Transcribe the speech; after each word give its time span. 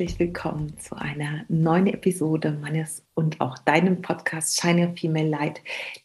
Herzlich 0.00 0.18
willkommen 0.18 0.78
zu 0.78 0.96
einer 0.96 1.44
neuen 1.50 1.86
Episode 1.86 2.52
meines 2.52 3.04
und 3.20 3.38
auch 3.38 3.58
deinem 3.58 4.00
Podcast 4.00 4.58
Shine 4.58 4.88
Your 4.88 4.96
Female 4.96 5.28
Light, 5.28 5.60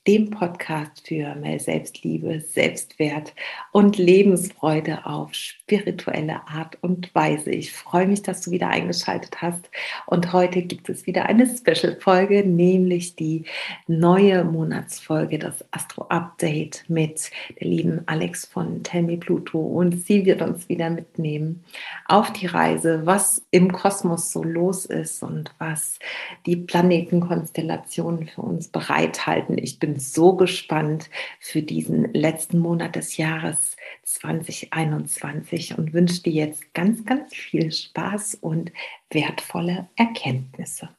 dem 0.06 0.32
Podcast 0.32 1.08
für 1.08 1.34
mehr 1.36 1.60
Selbstliebe, 1.62 2.42
Selbstwert 2.42 3.34
und 3.72 3.98
Lebensfreude 3.98 5.06
auf 5.06 5.34
spirituelle 5.34 6.46
Art 6.46 6.78
und 6.82 7.16
Weise. 7.16 7.52
Ich 7.52 7.72
freue 7.72 8.06
mich, 8.06 8.22
dass 8.22 8.42
du 8.42 8.52
wieder 8.52 8.68
eingeschaltet 8.68 9.42
hast 9.42 9.70
und 10.08 10.34
heute 10.34 10.62
gibt 10.62 10.90
es 10.90 11.08
wieder 11.08 11.26
eine 11.28 11.48
Special-Folge, 11.48 12.44
nämlich 12.46 13.16
die 13.16 13.46
neue 13.88 14.44
Monatsfolge, 14.44 15.40
das 15.40 15.64
Astro-Update 15.72 16.84
mit 16.90 17.32
der 17.62 17.68
lieben 17.68 18.02
Alex 18.08 18.46
von 18.46 18.84
Tell 18.84 19.04
Me 19.04 19.16
Pluto 19.16 19.60
und 19.60 20.06
sie 20.06 20.26
wird 20.26 20.42
uns 20.42 20.68
wieder 20.68 20.90
mitnehmen 20.90 21.64
auf 22.08 22.34
die 22.34 22.48
Reise, 22.48 23.06
was 23.06 23.42
im 23.52 23.72
Kosmos 23.72 24.34
so 24.34 24.44
los 24.44 24.86
ist 24.86 25.24
und 25.24 25.56
was 25.60 25.98
die 26.46 26.58
Planeten 26.58 27.05
Planetenkonstellationen 27.06 28.28
für 28.28 28.42
uns 28.42 28.68
bereithalten. 28.68 29.58
Ich 29.58 29.80
bin 29.80 30.00
so 30.00 30.36
gespannt 30.36 31.10
für 31.40 31.62
diesen 31.62 32.14
letzten 32.14 32.60
Monat 32.60 32.96
des 32.96 33.18
Jahres 33.18 33.76
2021 34.04 35.78
und 35.78 35.94
wünsche 35.94 36.24
dir 36.24 36.34
jetzt 36.34 36.74
ganz, 36.74 37.06
ganz 37.06 37.34
viel 37.34 37.72
Spaß 37.72 38.36
und 38.36 38.72
wertvolle 39.10 39.88
Erkenntnisse. 39.96 40.90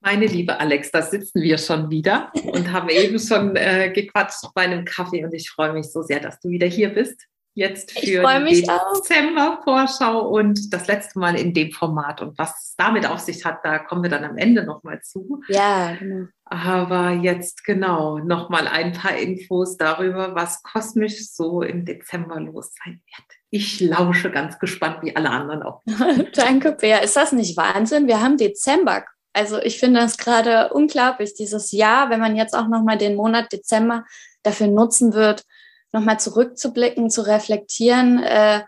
Meine 0.00 0.26
liebe 0.26 0.58
Alex, 0.58 0.90
da 0.90 1.00
sitzen 1.00 1.42
wir 1.42 1.58
schon 1.58 1.88
wieder 1.88 2.32
und 2.44 2.72
haben 2.72 2.88
eben 2.88 3.20
schon 3.20 3.54
äh, 3.54 3.92
gequatscht 3.94 4.52
bei 4.52 4.62
einem 4.62 4.84
Kaffee 4.84 5.24
und 5.24 5.32
ich 5.32 5.48
freue 5.48 5.72
mich 5.72 5.92
so 5.92 6.02
sehr, 6.02 6.18
dass 6.18 6.40
du 6.40 6.48
wieder 6.48 6.66
hier 6.66 6.88
bist 6.88 7.28
jetzt 7.54 7.92
für 7.92 8.22
die 8.46 8.62
Dezember-Vorschau 8.62 10.26
und 10.28 10.72
das 10.72 10.86
letzte 10.86 11.18
Mal 11.18 11.38
in 11.38 11.52
dem 11.52 11.70
Format. 11.72 12.22
Und 12.22 12.38
was 12.38 12.50
es 12.50 12.74
damit 12.76 13.06
auf 13.06 13.18
sich 13.18 13.44
hat, 13.44 13.58
da 13.64 13.78
kommen 13.78 14.02
wir 14.02 14.10
dann 14.10 14.24
am 14.24 14.36
Ende 14.38 14.64
nochmal 14.64 15.00
zu. 15.02 15.42
Ja, 15.48 15.94
genau. 15.94 16.26
Aber 16.44 17.10
jetzt 17.10 17.64
genau 17.64 18.18
nochmal 18.18 18.68
ein 18.68 18.92
paar 18.92 19.16
Infos 19.16 19.76
darüber, 19.76 20.34
was 20.34 20.62
kosmisch 20.62 21.30
so 21.30 21.62
im 21.62 21.84
Dezember 21.84 22.40
los 22.40 22.72
sein 22.84 23.00
wird. 23.06 23.38
Ich 23.50 23.80
lausche 23.80 24.30
ganz 24.30 24.58
gespannt, 24.58 24.98
wie 25.02 25.14
alle 25.14 25.30
anderen 25.30 25.62
auch. 25.62 25.82
Danke, 26.34 26.72
Bea. 26.72 26.98
Ist 26.98 27.16
das 27.16 27.32
nicht 27.32 27.56
Wahnsinn? 27.56 28.06
Wir 28.06 28.20
haben 28.20 28.36
Dezember. 28.36 29.04
Also 29.34 29.58
ich 29.58 29.78
finde 29.78 30.00
das 30.00 30.18
gerade 30.18 30.72
unglaublich, 30.72 31.34
dieses 31.34 31.72
Jahr, 31.72 32.10
wenn 32.10 32.20
man 32.20 32.36
jetzt 32.36 32.54
auch 32.54 32.68
nochmal 32.68 32.98
den 32.98 33.16
Monat 33.16 33.50
Dezember 33.52 34.04
dafür 34.42 34.66
nutzen 34.66 35.14
wird, 35.14 35.44
nochmal 35.92 36.18
zurückzublicken, 36.18 37.10
zu 37.10 37.22
reflektieren, 37.22 38.22
äh, 38.22 38.62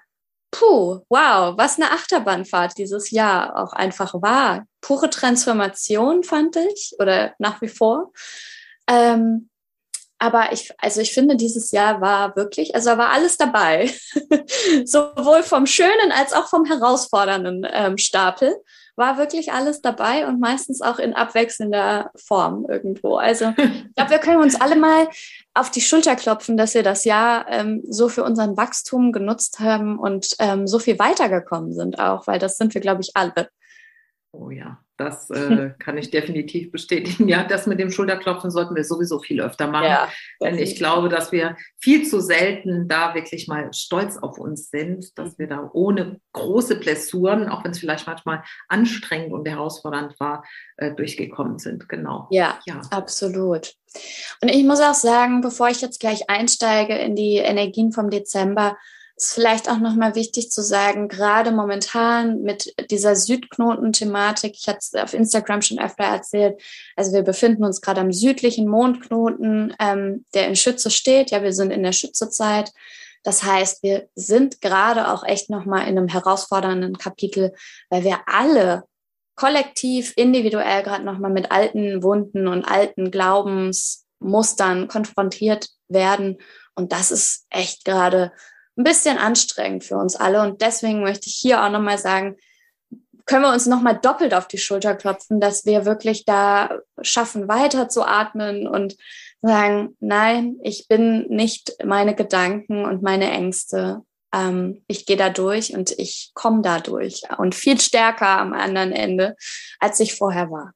puh, 0.51 1.01
wow, 1.09 1.55
was 1.57 1.77
eine 1.77 1.91
Achterbahnfahrt 1.91 2.79
dieses 2.79 3.11
Jahr 3.11 3.57
auch 3.57 3.73
einfach 3.73 4.15
war. 4.15 4.67
Pure 4.81 5.11
Transformation 5.11 6.23
fand 6.23 6.57
ich 6.57 6.95
oder 6.99 7.35
nach 7.39 7.61
wie 7.61 7.69
vor. 7.69 8.13
Ähm, 8.89 9.49
aber 10.19 10.53
ich, 10.53 10.73
also 10.79 11.01
ich 11.01 11.13
finde, 11.13 11.37
dieses 11.37 11.73
Jahr 11.73 12.01
war 12.01 12.37
wirklich, 12.37 12.75
also 12.75 12.97
war 12.97 13.11
alles 13.11 13.37
dabei. 13.37 13.93
Sowohl 14.85 15.43
vom 15.43 15.67
schönen 15.67 16.13
als 16.13 16.33
auch 16.33 16.49
vom 16.49 16.65
herausfordernden 16.65 17.67
ähm, 17.71 17.99
Stapel 17.99 18.55
war 18.97 19.19
wirklich 19.19 19.53
alles 19.53 19.81
dabei 19.81 20.27
und 20.27 20.41
meistens 20.41 20.81
auch 20.83 20.99
in 20.99 21.15
abwechselnder 21.15 22.11
Form 22.17 22.67
irgendwo. 22.69 23.17
Also 23.17 23.53
ich 23.57 23.95
glaube, 23.95 24.11
wir 24.11 24.19
können 24.19 24.43
uns 24.43 24.61
alle 24.61 24.77
mal 24.77 25.09
auf 25.55 25.71
die 25.71 25.81
Schulter 25.81 26.17
klopfen, 26.17 26.57
dass 26.57 26.75
wir 26.75 26.83
das 26.83 27.05
Jahr 27.05 27.47
ähm, 27.49 27.83
so 27.89 28.09
für 28.09 28.25
unseren 28.25 28.57
Wachstum 28.57 29.13
genutzt 29.13 29.61
haben 29.61 29.99
und 29.99 30.37
ähm, 30.39 30.67
so 30.67 30.79
viel 30.79 30.99
weitergekommen 30.99 31.73
sind 31.73 31.99
auch, 31.99 32.27
weil 32.27 32.39
das 32.39 32.57
sind 32.57 32.75
wir, 32.75 32.81
glaube 32.81 33.03
ich, 33.03 33.13
alle. 33.15 33.49
Oh 34.33 34.51
ja, 34.51 34.84
das 34.97 35.31
äh, 35.31 35.71
kann 35.79 35.99
ich 35.99 36.11
definitiv 36.11 36.71
bestätigen. 36.71 37.29
Ja, 37.29 37.45
das 37.45 37.67
mit 37.67 37.81
dem 37.81 37.91
Schulterklopfen 37.91 38.51
sollten 38.51 38.75
wir 38.75 38.85
sowieso 38.85 39.19
viel 39.19 39.41
öfter 39.41 39.67
machen. 39.67 39.87
Ja, 39.87 40.09
denn 40.43 40.59
ich 40.59 40.77
glaube, 40.77 41.09
dass 41.09 41.33
wir 41.33 41.57
viel 41.79 42.07
zu 42.07 42.21
selten 42.21 42.89
da 42.89 43.15
wirklich 43.15 43.49
mal 43.49 43.73
stolz 43.73 44.17
auf 44.17 44.39
uns 44.39 44.71
sind, 44.71 45.19
dass 45.19 45.39
wir 45.39 45.49
da 45.49 45.71
ohne 45.73 46.21
große 46.33 46.77
Blessuren, 46.77 47.49
auch 47.49 47.65
wenn 47.65 47.73
es 47.73 47.79
vielleicht 47.79 48.07
manchmal 48.07 48.43
anstrengend 48.69 49.33
und 49.33 49.49
herausfordernd 49.49 50.19
war, 50.21 50.45
äh, 50.77 50.93
durchgekommen 50.93 51.59
sind. 51.59 51.89
Genau. 51.89 52.29
Ja, 52.31 52.59
ja, 52.67 52.81
absolut. 52.91 53.75
Und 54.43 54.49
ich 54.49 54.65
muss 54.65 54.81
auch 54.81 54.95
sagen, 54.95 55.41
bevor 55.41 55.69
ich 55.69 55.81
jetzt 55.81 56.01
gleich 56.01 56.29
einsteige 56.29 56.95
in 56.97 57.17
die 57.17 57.37
Energien 57.37 57.93
vom 57.93 58.11
Dezember, 58.11 58.77
ist 59.17 59.35
vielleicht 59.35 59.71
auch 59.71 59.79
nochmal 59.79 60.15
wichtig 60.15 60.51
zu 60.51 60.63
sagen, 60.63 61.09
gerade 61.09 61.53
momentan 61.53 62.43
mit 62.43 62.75
dieser 62.91 63.15
Südknoten-Thematik, 63.15 64.55
ich 64.57 64.67
hatte 64.67 64.79
es 64.81 64.95
auf 64.95 65.15
Instagram 65.15 65.63
schon 65.63 65.79
öfter 65.79 66.05
erzählt, 66.05 66.61
also 66.97 67.13
wir 67.13 67.23
befinden 67.23 67.65
uns 67.65 67.81
gerade 67.81 68.01
am 68.01 68.13
südlichen 68.13 68.69
Mondknoten, 68.69 69.75
ähm, 69.79 70.25
der 70.35 70.49
in 70.49 70.57
Schütze 70.57 70.91
steht. 70.91 71.31
Ja, 71.31 71.43
wir 71.43 71.53
sind 71.53 71.71
in 71.71 71.83
der 71.83 71.93
Schützezeit. 71.93 72.73
Das 73.23 73.43
heißt, 73.43 73.83
wir 73.83 74.09
sind 74.15 74.61
gerade 74.61 75.11
auch 75.11 75.25
echt 75.25 75.49
nochmal 75.49 75.83
in 75.83 75.97
einem 75.97 76.09
herausfordernden 76.09 76.99
Kapitel, 76.99 77.53
weil 77.89 78.05
wir 78.05 78.21
alle 78.27 78.85
kollektiv, 79.37 80.13
individuell 80.17 80.83
gerade 80.83 81.05
nochmal 81.05 81.33
mit 81.33 81.51
alten 81.51 82.03
Wunden 82.03 82.47
und 82.49 82.65
alten 82.65 83.11
Glaubensmustern 83.11 84.89
konfrontiert 84.89 85.69
werden. 85.89 86.39
Und 86.75 86.93
das 86.93 87.11
ist 87.11 87.47
echt 87.51 87.85
gerade 87.85 88.33
ein 88.77 88.85
bisschen 88.85 89.19
anstrengend 89.19 89.85
für 89.85 89.97
uns 89.97 90.17
alle. 90.17 90.43
Und 90.43 90.61
deswegen 90.61 91.03
möchte 91.03 91.29
ich 91.29 91.35
hier 91.35 91.65
auch 91.65 91.71
nochmal 91.71 91.99
sagen, 91.99 92.37
können 93.27 93.43
wir 93.43 93.53
uns 93.53 93.67
nochmal 93.67 93.99
doppelt 93.99 94.35
auf 94.35 94.49
die 94.49 94.59
Schulter 94.59 94.95
klopfen, 94.95 95.41
dass 95.41 95.65
wir 95.65 95.87
wirklich 95.87 96.25
da 96.25 96.81
schaffen, 97.01 97.49
weiter 97.49 97.89
zu 97.89 98.03
atmen 98.03 98.67
und 98.67 98.97
sagen, 99.41 99.97
nein, 100.01 100.57
ich 100.63 100.89
bin 100.89 101.27
nicht 101.29 101.77
meine 101.85 102.15
Gedanken 102.15 102.85
und 102.85 103.03
meine 103.03 103.31
Ängste. 103.31 104.03
Ähm, 104.35 104.83
ich 104.89 105.07
gehe 105.07 105.17
da 105.17 105.31
durch 105.31 105.75
und 105.75 105.93
ich 105.99 106.33
komme 106.35 106.63
da 106.63 106.81
durch 106.81 107.23
und 107.39 107.55
viel 107.55 107.81
stärker 107.81 108.39
am 108.39 108.53
anderen 108.53 108.93
Ende, 108.93 109.37
als 109.81 110.01
ich 110.01 110.15
vorher 110.15 110.51
war. 110.51 110.73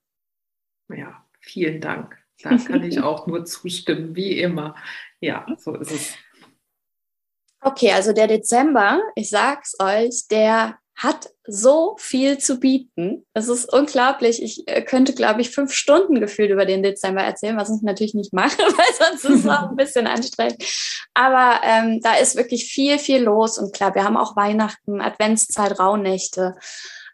Ja, 0.88 1.24
vielen 1.40 1.80
Dank. 1.80 2.16
Da 2.42 2.56
kann 2.56 2.84
ich 2.84 3.00
auch 3.02 3.26
nur 3.26 3.44
zustimmen, 3.44 4.14
wie 4.14 4.40
immer. 4.40 4.74
Ja, 5.20 5.46
so 5.58 5.74
ist 5.74 5.90
es. 5.90 6.14
Okay, 7.60 7.92
also 7.92 8.12
der 8.12 8.28
Dezember, 8.28 9.00
ich 9.14 9.30
sag's 9.30 9.74
euch, 9.80 10.28
der 10.30 10.78
hat 10.98 11.30
so 11.46 11.96
viel 11.98 12.38
zu 12.38 12.58
bieten. 12.58 13.24
Es 13.32 13.48
ist 13.48 13.72
unglaublich. 13.72 14.42
Ich 14.42 14.66
äh, 14.66 14.82
könnte, 14.82 15.14
glaube 15.14 15.40
ich, 15.40 15.50
fünf 15.50 15.72
Stunden 15.72 16.18
gefühlt 16.18 16.50
über 16.50 16.66
den 16.66 16.82
Dezember 16.82 17.22
erzählen, 17.22 17.56
was 17.56 17.70
ich 17.70 17.82
natürlich 17.82 18.14
nicht 18.14 18.32
mache, 18.32 18.58
weil 18.58 19.08
sonst 19.10 19.24
ist 19.24 19.44
es 19.44 19.48
auch 19.48 19.70
ein 19.70 19.76
bisschen 19.76 20.08
anstrengend. 20.08 20.62
Aber 21.14 21.60
ähm, 21.62 22.00
da 22.02 22.14
ist 22.14 22.36
wirklich 22.36 22.64
viel, 22.64 22.98
viel 22.98 23.22
los. 23.22 23.58
Und 23.58 23.72
klar, 23.72 23.94
wir 23.94 24.02
haben 24.02 24.16
auch 24.16 24.34
Weihnachten, 24.34 25.00
Adventszeit, 25.00 25.78
Rauhnächte, 25.78 26.56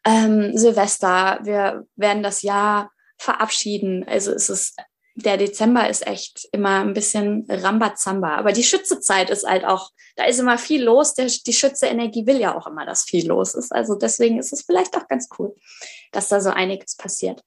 ähm, 0.06 0.56
Silvester. 0.56 1.40
Wir 1.42 1.84
werden 1.94 2.22
das 2.22 2.40
Jahr 2.40 2.90
verabschieden. 3.18 4.06
Also 4.08 4.32
es 4.32 4.48
ist 4.48 4.76
der 5.16 5.36
Dezember 5.36 5.88
ist 5.88 6.06
echt 6.06 6.48
immer 6.50 6.80
ein 6.80 6.92
bisschen 6.92 7.46
Rambazamba. 7.48 8.36
Aber 8.36 8.52
die 8.52 8.64
Schützezeit 8.64 9.30
ist 9.30 9.46
halt 9.46 9.64
auch, 9.64 9.90
da 10.16 10.24
ist 10.24 10.40
immer 10.40 10.58
viel 10.58 10.82
los. 10.82 11.14
Der, 11.14 11.26
die 11.26 11.52
Schütze-Energie 11.52 12.26
will 12.26 12.40
ja 12.40 12.56
auch 12.56 12.66
immer, 12.66 12.84
dass 12.84 13.04
viel 13.04 13.28
los 13.28 13.54
ist. 13.54 13.72
Also 13.72 13.94
deswegen 13.94 14.38
ist 14.38 14.52
es 14.52 14.62
vielleicht 14.62 14.96
auch 14.96 15.06
ganz 15.06 15.28
cool, 15.38 15.54
dass 16.10 16.28
da 16.28 16.40
so 16.40 16.50
einiges 16.50 16.96
passiert. 16.96 17.42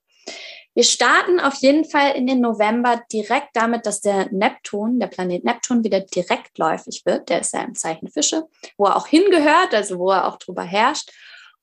Wir 0.74 0.84
starten 0.84 1.40
auf 1.40 1.56
jeden 1.56 1.86
Fall 1.86 2.12
in 2.16 2.28
den 2.28 2.40
November 2.40 3.02
direkt 3.12 3.50
damit, 3.54 3.86
dass 3.86 4.00
der 4.00 4.32
Neptun, 4.32 5.00
der 5.00 5.08
Planet 5.08 5.44
Neptun, 5.44 5.84
wieder 5.84 6.02
direktläufig 6.02 7.02
wird. 7.06 7.30
Der 7.30 7.42
ist 7.42 7.54
ja 7.54 7.62
im 7.62 7.74
Zeichen 7.74 8.10
Fische, 8.10 8.44
wo 8.78 8.86
er 8.86 8.96
auch 8.96 9.08
hingehört, 9.08 9.74
also 9.74 9.98
wo 9.98 10.12
er 10.12 10.28
auch 10.28 10.38
drüber 10.38 10.62
herrscht. 10.62 11.12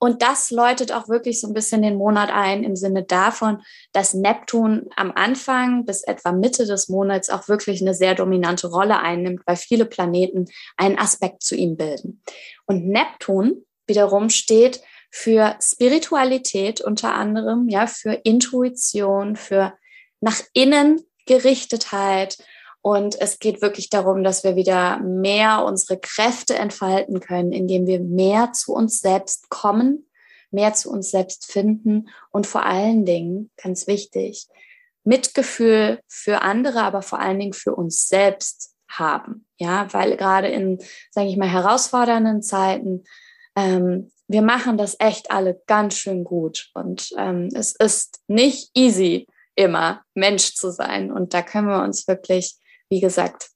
Und 0.05 0.21
das 0.21 0.51
läutet 0.51 0.93
auch 0.93 1.09
wirklich 1.09 1.41
so 1.41 1.47
ein 1.47 1.55
bisschen 1.55 1.81
den 1.81 1.97
Monat 1.97 2.29
ein 2.31 2.63
im 2.63 2.77
Sinne 2.77 3.05
davon, 3.05 3.63
dass 3.93 4.13
Neptun 4.13 4.91
am 4.97 5.11
Anfang 5.13 5.87
bis 5.87 6.03
etwa 6.03 6.31
Mitte 6.31 6.67
des 6.67 6.91
Monats 6.91 7.31
auch 7.31 7.49
wirklich 7.49 7.81
eine 7.81 7.95
sehr 7.95 8.15
dominante 8.15 8.67
Rolle 8.67 9.01
einnimmt, 9.01 9.41
weil 9.47 9.57
viele 9.57 9.87
Planeten 9.87 10.45
einen 10.77 10.99
Aspekt 10.99 11.43
zu 11.43 11.57
ihm 11.57 11.79
bilden. 11.79 12.21
Und 12.67 12.87
Neptun 12.87 13.65
wiederum 13.87 14.29
steht 14.29 14.83
für 15.11 15.57
Spiritualität 15.59 16.83
unter 16.83 17.15
anderem, 17.15 17.71
ja, 17.71 17.87
für 17.87 18.13
Intuition, 18.13 19.37
für 19.37 19.73
nach 20.21 20.43
innen 20.53 21.01
Gerichtetheit, 21.25 22.37
und 22.87 23.19
es 23.19 23.39
geht 23.39 23.63
wirklich 23.63 23.89
darum, 23.89 24.23
dass 24.23 24.45
wir 24.45 24.57
wieder 24.57 24.99
mehr 24.99 25.65
unsere 25.65 25.99
Kräfte 25.99 26.57
entfalten 26.57 27.19
können, 27.19 27.51
indem 27.51 27.87
wir 27.87 27.99
mehr 27.99 28.53
zu 28.53 28.75
uns 28.75 29.01
selbst 29.01 29.49
kommen, 29.49 30.07
mehr 30.51 30.75
zu 30.75 30.91
uns 30.91 31.11
selbst 31.11 31.51
finden 31.51 32.11
und 32.31 32.47
vor 32.47 32.67
allen 32.67 33.07
Dingen, 33.07 33.51
ganz 33.57 33.87
wichtig, 33.87 34.49
Mitgefühl 35.03 36.01
für 36.09 36.43
andere, 36.43 36.83
aber 36.83 37.01
vor 37.01 37.21
allen 37.21 37.39
Dingen 37.39 37.55
für 37.55 37.75
uns 37.75 38.07
selbst 38.07 38.75
haben. 38.87 39.47
Ja, 39.57 39.91
weil 39.95 40.19
gerade 40.19 40.49
in, 40.49 40.79
sage 41.11 41.29
ich 41.29 41.39
mal, 41.39 41.49
herausfordernden 41.49 42.43
Zeiten, 42.43 43.05
ähm, 43.57 44.13
wir 44.29 44.43
machen 44.43 44.77
das 44.77 44.97
echt 44.99 45.31
alle 45.31 45.59
ganz 45.67 45.97
schön 45.97 46.23
gut. 46.23 46.69
Und 46.75 47.09
ähm, 47.17 47.49
es 47.55 47.75
ist 47.75 48.21
nicht 48.27 48.69
easy, 48.75 49.27
immer 49.55 50.03
Mensch 50.13 50.55
zu 50.55 50.71
sein. 50.71 51.11
Und 51.11 51.33
da 51.33 51.41
können 51.41 51.69
wir 51.69 51.83
uns 51.83 52.07
wirklich, 52.07 52.59
wie 52.95 53.01
gesagt, 53.01 53.51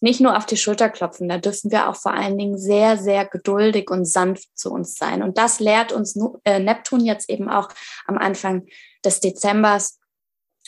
nicht 0.00 0.20
nur 0.20 0.36
auf 0.36 0.46
die 0.46 0.56
Schulter 0.56 0.88
klopfen, 0.88 1.28
da 1.28 1.36
dürfen 1.36 1.70
wir 1.70 1.88
auch 1.88 1.96
vor 1.96 2.14
allen 2.14 2.38
Dingen 2.38 2.58
sehr, 2.58 2.96
sehr 2.96 3.26
geduldig 3.26 3.90
und 3.90 4.06
sanft 4.06 4.48
zu 4.58 4.70
uns 4.70 4.96
sein. 4.96 5.22
Und 5.22 5.36
das 5.36 5.60
lehrt 5.60 5.92
uns 5.92 6.18
äh, 6.44 6.60
Neptun 6.60 7.04
jetzt 7.04 7.28
eben 7.28 7.50
auch 7.50 7.68
am 8.06 8.16
Anfang 8.16 8.66
des 9.04 9.20
Dezembers 9.20 9.98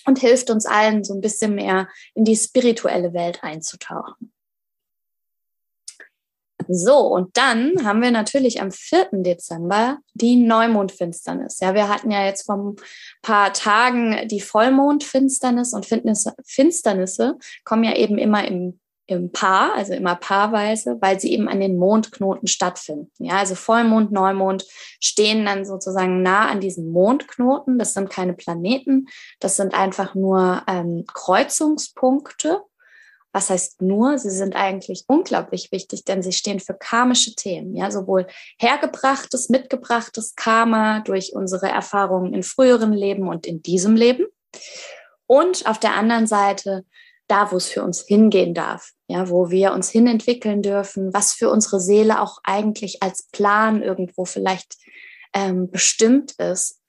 und 0.06 0.18
hilft 0.18 0.50
uns 0.50 0.66
allen 0.66 1.04
so 1.04 1.14
ein 1.14 1.22
bisschen 1.22 1.54
mehr 1.54 1.88
in 2.14 2.24
die 2.24 2.36
spirituelle 2.36 3.14
Welt 3.14 3.42
einzutauchen. 3.42 4.32
So, 6.68 6.98
und 6.98 7.36
dann 7.36 7.84
haben 7.84 8.02
wir 8.02 8.10
natürlich 8.10 8.60
am 8.60 8.70
4. 8.70 9.08
Dezember 9.12 9.98
die 10.14 10.36
Neumondfinsternis. 10.36 11.60
Ja, 11.60 11.74
wir 11.74 11.88
hatten 11.88 12.10
ja 12.10 12.24
jetzt 12.24 12.46
vor 12.46 12.56
ein 12.56 12.76
paar 13.22 13.52
Tagen 13.52 14.28
die 14.28 14.40
Vollmondfinsternis 14.40 15.72
und 15.72 15.86
Finsternisse 15.86 17.38
kommen 17.64 17.84
ja 17.84 17.96
eben 17.96 18.18
immer 18.18 18.46
im 18.46 18.78
im 19.06 19.30
Paar, 19.30 19.74
also 19.74 19.92
immer 19.92 20.16
paarweise, 20.16 20.98
weil 21.00 21.20
sie 21.20 21.32
eben 21.32 21.48
an 21.48 21.60
den 21.60 21.78
Mondknoten 21.78 22.48
stattfinden. 22.48 23.10
Ja, 23.18 23.36
also 23.36 23.54
Vollmond, 23.54 24.10
Neumond 24.10 24.64
stehen 25.00 25.44
dann 25.46 25.64
sozusagen 25.64 26.22
nah 26.22 26.48
an 26.48 26.60
diesen 26.60 26.90
Mondknoten. 26.90 27.78
Das 27.78 27.94
sind 27.94 28.10
keine 28.10 28.34
Planeten, 28.34 29.06
das 29.38 29.56
sind 29.56 29.74
einfach 29.74 30.14
nur 30.14 30.62
ähm, 30.66 31.04
Kreuzungspunkte. 31.06 32.62
Was 33.36 33.50
heißt 33.50 33.82
nur? 33.82 34.16
Sie 34.16 34.30
sind 34.30 34.56
eigentlich 34.56 35.04
unglaublich 35.08 35.70
wichtig, 35.70 36.06
denn 36.06 36.22
sie 36.22 36.32
stehen 36.32 36.58
für 36.58 36.72
karmische 36.72 37.34
Themen. 37.34 37.76
Ja, 37.76 37.90
sowohl 37.90 38.26
hergebrachtes, 38.58 39.50
mitgebrachtes 39.50 40.36
Karma 40.36 41.00
durch 41.00 41.34
unsere 41.34 41.68
Erfahrungen 41.68 42.32
in 42.32 42.42
früheren 42.42 42.94
Leben 42.94 43.28
und 43.28 43.46
in 43.46 43.60
diesem 43.60 43.94
Leben. 43.94 44.24
Und 45.26 45.66
auf 45.66 45.78
der 45.78 45.92
anderen 45.96 46.26
Seite 46.26 46.86
da, 47.28 47.52
wo 47.52 47.56
es 47.56 47.68
für 47.68 47.82
uns 47.82 48.06
hingehen 48.06 48.54
darf, 48.54 48.92
ja, 49.06 49.28
wo 49.28 49.50
wir 49.50 49.72
uns 49.72 49.90
hinentwickeln 49.90 50.62
dürfen, 50.62 51.12
was 51.12 51.34
für 51.34 51.50
unsere 51.50 51.78
Seele 51.78 52.22
auch 52.22 52.38
eigentlich 52.42 53.02
als 53.02 53.28
Plan 53.32 53.82
irgendwo 53.82 54.24
vielleicht 54.24 54.78
ähm, 55.34 55.70
bestimmt 55.70 56.32
ist 56.38 56.80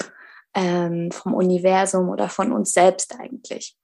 ähm, 0.53 1.11
vom 1.11 1.33
Universum 1.33 2.07
oder 2.07 2.29
von 2.29 2.53
uns 2.53 2.71
selbst 2.71 3.19
eigentlich. 3.19 3.75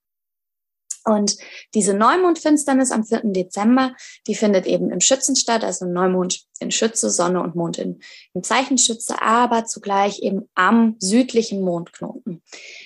Und 1.05 1.37
diese 1.73 1.93
Neumondfinsternis 1.93 2.91
am 2.91 3.03
4. 3.03 3.21
Dezember, 3.25 3.93
die 4.27 4.35
findet 4.35 4.65
eben 4.65 4.89
im 4.89 5.01
Schützen 5.01 5.35
statt, 5.35 5.63
also 5.63 5.85
Neumond 5.85 6.43
in 6.59 6.71
Schütze, 6.71 7.09
Sonne 7.09 7.41
und 7.41 7.55
Mond 7.55 7.77
in, 7.77 8.01
im 8.33 8.43
Zeichenschütze, 8.43 9.21
aber 9.21 9.65
zugleich 9.65 10.19
eben 10.21 10.49
am 10.55 10.95
südlichen 10.99 11.61
Mondknoten. 11.61 12.41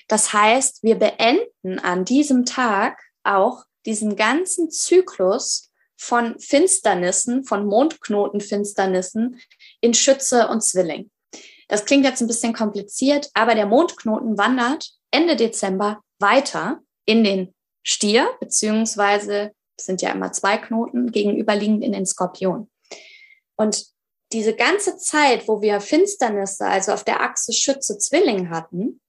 Das 0.08 0.34
heißt, 0.34 0.84
wir 0.84 0.96
beenden 0.96 1.80
an 1.80 2.06
diesem 2.06 2.46
Tag 2.46 3.00
auch 3.24 3.66
diesen 3.86 4.16
ganzen 4.16 4.72
Zyklus 4.72 5.70
von 5.96 6.40
Finsternissen, 6.40 7.44
von 7.44 7.66
Mondknotenfinsternissen 7.66 9.40
in 9.82 9.94
Schütze 9.94 10.48
und 10.48 10.62
Zwilling. 10.64 11.10
Das 11.68 11.86
klingt 11.86 12.06
jetzt 12.06 12.22
ein 12.22 12.28
bisschen 12.28 12.54
kompliziert, 12.54 13.30
aber 13.34 13.56
der 13.56 13.66
Mondknoten 13.66 14.38
wandert 14.38 14.92
Ende 15.12 15.36
Dezember 15.36 16.02
weiter 16.20 16.80
in 17.06 17.24
den 17.24 17.54
Stier, 17.84 18.30
beziehungsweise 18.40 19.52
sind 19.80 20.02
ja 20.02 20.12
immer 20.12 20.32
zwei 20.32 20.58
Knoten 20.58 21.12
gegenüberliegend 21.12 21.84
in 21.84 21.92
den 21.92 22.06
Skorpion. 22.06 22.70
Und 23.56 23.86
diese 24.34 24.56
ganze 24.56 24.98
Zeit, 24.98 25.48
wo 25.48 25.62
wir 25.62 25.80
Finsternisse, 25.80 26.66
also 26.66 26.92
auf 26.92 27.04
der 27.04 27.22
Achse 27.22 27.54
Schütze 27.54 27.98
Zwilling 27.98 28.50
hatten, 28.50 29.02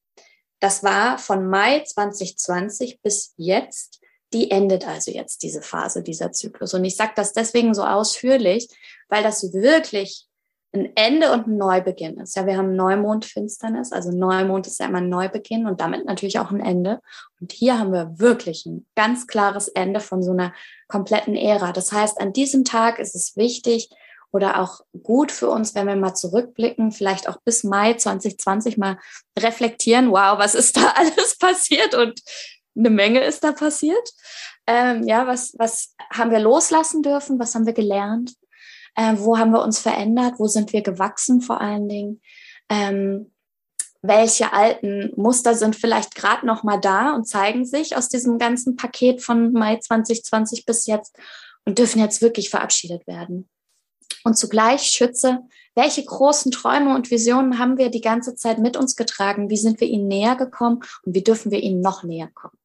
das 0.61 0.83
war 0.83 1.19
von 1.19 1.49
Mai 1.49 1.81
2020 1.81 3.01
bis 3.03 3.33
jetzt 3.37 3.99
die 4.33 4.51
endet 4.51 4.87
also 4.87 5.11
jetzt 5.11 5.43
diese 5.43 5.63
Phase, 5.63 6.03
dieser 6.03 6.33
Zyklus. 6.33 6.75
Und 6.75 6.85
ich 6.85 6.97
sage 6.97 7.13
das 7.17 7.33
deswegen 7.33 7.75
so 7.75 7.85
ausführlich, 7.85 8.69
weil 9.09 9.23
das 9.23 9.53
wirklich 9.53 10.28
ein 10.73 10.95
Ende 10.97 11.33
und 11.33 11.47
ein 11.47 11.57
Neubeginn 11.57 12.19
ist. 12.19 12.37
Ja, 12.37 12.47
wir 12.47 12.57
haben 12.57 12.77
Neumondfinsternis, 12.77 13.93
also 13.93 14.11
Neumond 14.11 14.67
ist 14.67 14.81
ja 14.81 14.87
immer 14.87 14.99
ein 14.99 15.09
Neubeginn 15.09 15.67
und 15.67 15.81
damit 15.81 16.05
natürlich 16.05 16.39
auch 16.39 16.51
ein 16.51 16.61
Ende. 16.61 17.01
Und 17.41 17.53
hier 17.53 17.79
haben 17.79 17.93
wir 17.93 18.19
wirklich 18.19 18.67
ein 18.67 18.87
ganz 18.95 19.27
klares 19.27 19.69
Ende 19.69 20.01
von 20.01 20.23
so 20.23 20.33
einer 20.33 20.53
kompletten 20.89 21.37
Ära. 21.37 21.73
Das 21.73 21.91
heißt, 21.93 22.21
an 22.21 22.33
diesem 22.33 22.65
Tag 22.65 22.99
ist 22.99 23.15
es 23.15 23.37
wichtig 23.37 23.89
oder 24.31 24.61
auch 24.61 24.81
gut 25.03 25.33
für 25.33 25.49
uns, 25.49 25.75
wenn 25.75 25.87
wir 25.87 25.97
mal 25.97 26.15
zurückblicken, 26.15 26.93
vielleicht 26.93 27.29
auch 27.29 27.39
bis 27.45 27.65
Mai 27.65 27.95
2020 27.95 28.77
mal 28.77 28.99
reflektieren, 29.39 30.11
wow, 30.11 30.39
was 30.39 30.55
ist 30.55 30.77
da 30.77 30.91
alles 30.95 31.39
passiert 31.39 31.95
und 31.95 32.21
eine 32.77 32.91
Menge 32.91 33.25
ist 33.25 33.43
da 33.43 33.53
passiert. 33.53 34.13
Ähm, 34.67 35.09
ja, 35.09 35.27
was, 35.27 35.55
was 35.59 35.95
haben 36.13 36.31
wir 36.31 36.41
loslassen 36.41 37.03
dürfen? 37.03 37.39
Was 37.39 37.55
haben 37.55 37.65
wir 37.65 37.73
gelernt? 37.73 38.35
Ähm, 38.99 39.21
wo 39.21 39.39
haben 39.39 39.53
wir 39.53 39.63
uns 39.63 39.79
verändert? 39.79 40.35
Wo 40.39 40.49
sind 40.49 40.73
wir 40.73 40.83
gewachsen 40.83 41.41
vor 41.41 41.61
allen 41.61 41.89
Dingen? 41.89 42.21
Ähm, 42.69 43.31
welche 44.03 44.53
alten 44.53 45.13
Muster 45.17 45.55
sind 45.55 45.77
vielleicht 45.77 46.17
gerade 46.17 46.45
noch 46.45 46.65
mal 46.65 46.79
da 46.79 47.15
und 47.15 47.25
zeigen 47.25 47.65
sich 47.65 47.97
aus 47.97 48.09
diesem 48.09 48.39
ganzen 48.39 48.77
Paket 48.77 49.23
von 49.23 49.53
Mai 49.53 49.77
2020 49.77 50.67
bis 50.67 50.87
jetzt 50.87 51.17
und 51.65 51.79
dürfen 51.79 52.01
jetzt 52.01 52.23
wirklich 52.23 52.51
verabschiedet 52.51 53.07
werden. 53.07 53.49
Und 54.25 54.37
zugleich 54.37 54.83
schütze, 54.83 55.41
welche 55.77 56.05
großen 56.05 56.51
Träume 56.51 56.95
und 56.95 57.11
Visionen 57.11 57.61
haben 57.61 57.79
wir 57.79 57.91
die 57.91 58.01
ganze 58.01 58.35
Zeit 58.35 58.59
mit 58.59 58.77
uns 58.77 58.97
getragen? 58.97 59.49
Wie 59.49 59.57
sind 59.57 59.81
wir 59.81 59.87
ihnen 59.87 60.09
näher 60.09 60.35
gekommen 60.35 60.83
und 61.05 61.15
wie 61.15 61.23
dürfen 61.23 61.53
wir 61.53 61.61
ihnen 61.61 61.81
noch 61.81 62.03
näher 62.03 62.31
kommen? 62.35 62.59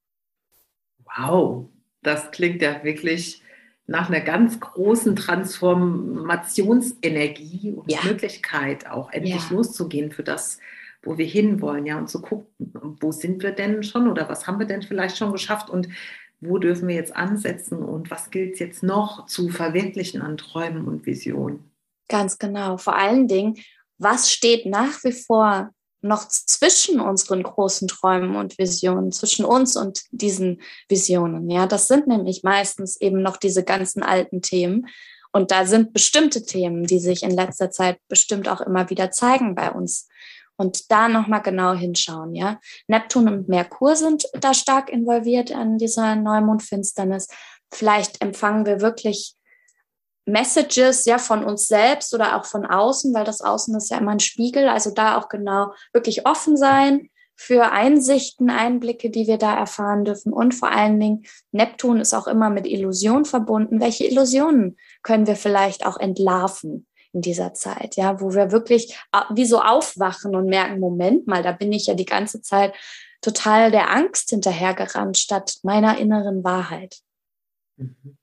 Wow, 1.15 1.69
das 2.01 2.31
klingt 2.31 2.63
ja 2.63 2.83
wirklich 2.83 3.42
nach 3.85 4.09
einer 4.09 4.21
ganz 4.21 4.59
großen 4.59 5.15
Transformationsenergie 5.15 7.73
und 7.73 7.91
ja. 7.91 7.99
Möglichkeit, 8.03 8.89
auch 8.89 9.11
endlich 9.11 9.49
ja. 9.49 9.55
loszugehen 9.55 10.11
für 10.11 10.23
das, 10.23 10.57
wo 11.01 11.17
wir 11.17 11.25
hinwollen, 11.25 11.85
ja, 11.85 11.97
und 11.97 12.09
zu 12.09 12.21
gucken, 12.21 12.47
wo 13.01 13.11
sind 13.11 13.43
wir 13.43 13.51
denn 13.51 13.83
schon 13.83 14.07
oder 14.07 14.29
was 14.29 14.47
haben 14.47 14.59
wir 14.59 14.67
denn 14.67 14.81
vielleicht 14.81 15.17
schon 15.17 15.33
geschafft 15.33 15.69
und 15.69 15.89
wo 16.39 16.57
dürfen 16.57 16.87
wir 16.87 16.95
jetzt 16.95 17.13
ansetzen 17.15 17.79
und 17.79 18.09
was 18.11 18.31
gilt 18.31 18.53
es 18.53 18.59
jetzt 18.59 18.83
noch 18.83 19.25
zu 19.27 19.49
verwirklichen 19.49 20.21
an 20.21 20.37
Träumen 20.37 20.87
und 20.87 21.05
Visionen. 21.05 21.69
Ganz 22.09 22.37
genau. 22.37 22.77
Vor 22.77 22.97
allen 22.97 23.27
Dingen, 23.27 23.57
was 23.97 24.31
steht 24.31 24.65
nach 24.65 25.03
wie 25.03 25.13
vor 25.13 25.71
noch 26.03 26.27
zwischen 26.27 26.99
unseren 26.99 27.43
großen 27.43 27.87
Träumen 27.87 28.35
und 28.35 28.57
Visionen, 28.57 29.11
zwischen 29.11 29.45
uns 29.45 29.75
und 29.75 30.03
diesen 30.11 30.61
Visionen. 30.89 31.49
Ja, 31.49 31.65
das 31.65 31.87
sind 31.87 32.07
nämlich 32.07 32.43
meistens 32.43 32.99
eben 32.99 33.21
noch 33.21 33.37
diese 33.37 33.63
ganzen 33.63 34.03
alten 34.03 34.41
Themen. 34.41 34.87
Und 35.31 35.49
da 35.49 35.65
sind 35.65 35.93
bestimmte 35.93 36.45
Themen, 36.45 36.83
die 36.83 36.99
sich 36.99 37.23
in 37.23 37.31
letzter 37.31 37.71
Zeit 37.71 37.97
bestimmt 38.07 38.47
auch 38.47 38.61
immer 38.61 38.89
wieder 38.89 39.11
zeigen 39.11 39.55
bei 39.55 39.71
uns. 39.71 40.07
Und 40.57 40.91
da 40.91 41.09
nochmal 41.09 41.41
genau 41.41 41.73
hinschauen, 41.73 42.35
ja. 42.35 42.59
Neptun 42.87 43.27
und 43.27 43.49
Merkur 43.49 43.95
sind 43.95 44.25
da 44.33 44.53
stark 44.53 44.89
involviert 44.91 45.51
an 45.51 45.79
dieser 45.79 46.15
Neumondfinsternis. 46.15 47.27
Vielleicht 47.71 48.21
empfangen 48.21 48.65
wir 48.65 48.81
wirklich 48.81 49.35
Messages 50.25 51.05
ja 51.05 51.17
von 51.17 51.43
uns 51.43 51.67
selbst 51.67 52.13
oder 52.13 52.37
auch 52.37 52.45
von 52.45 52.65
außen, 52.65 53.13
weil 53.13 53.25
das 53.25 53.41
Außen 53.41 53.75
ist 53.75 53.91
ja 53.91 53.97
immer 53.97 54.11
ein 54.11 54.19
Spiegel. 54.19 54.69
Also 54.69 54.91
da 54.91 55.17
auch 55.17 55.29
genau 55.29 55.73
wirklich 55.91 56.25
offen 56.25 56.57
sein 56.57 57.09
für 57.35 57.71
Einsichten, 57.71 58.49
Einblicke, 58.49 59.09
die 59.09 59.27
wir 59.27 59.37
da 59.37 59.55
erfahren 59.57 60.05
dürfen. 60.05 60.31
Und 60.31 60.53
vor 60.53 60.71
allen 60.71 60.99
Dingen, 60.99 61.25
Neptun 61.51 61.99
ist 61.99 62.13
auch 62.13 62.27
immer 62.27 62.49
mit 62.49 62.67
Illusion 62.67 63.25
verbunden. 63.25 63.81
Welche 63.81 64.05
Illusionen 64.05 64.77
können 65.01 65.27
wir 65.27 65.35
vielleicht 65.35 65.85
auch 65.85 65.97
entlarven 65.97 66.87
in 67.11 67.21
dieser 67.21 67.53
Zeit? 67.53 67.95
Ja, 67.95 68.21
wo 68.21 68.33
wir 68.33 68.51
wirklich 68.51 68.97
wie 69.31 69.45
so 69.45 69.61
aufwachen 69.61 70.35
und 70.35 70.45
merken, 70.45 70.79
Moment 70.79 71.27
mal, 71.27 71.43
da 71.43 71.51
bin 71.51 71.73
ich 71.73 71.87
ja 71.87 71.95
die 71.95 72.05
ganze 72.05 72.41
Zeit 72.41 72.73
total 73.21 73.71
der 73.71 73.89
Angst 73.89 74.29
hinterhergerannt 74.29 75.17
statt 75.17 75.57
meiner 75.63 75.97
inneren 75.97 76.43
Wahrheit. 76.43 76.99
Mhm. 77.77 78.17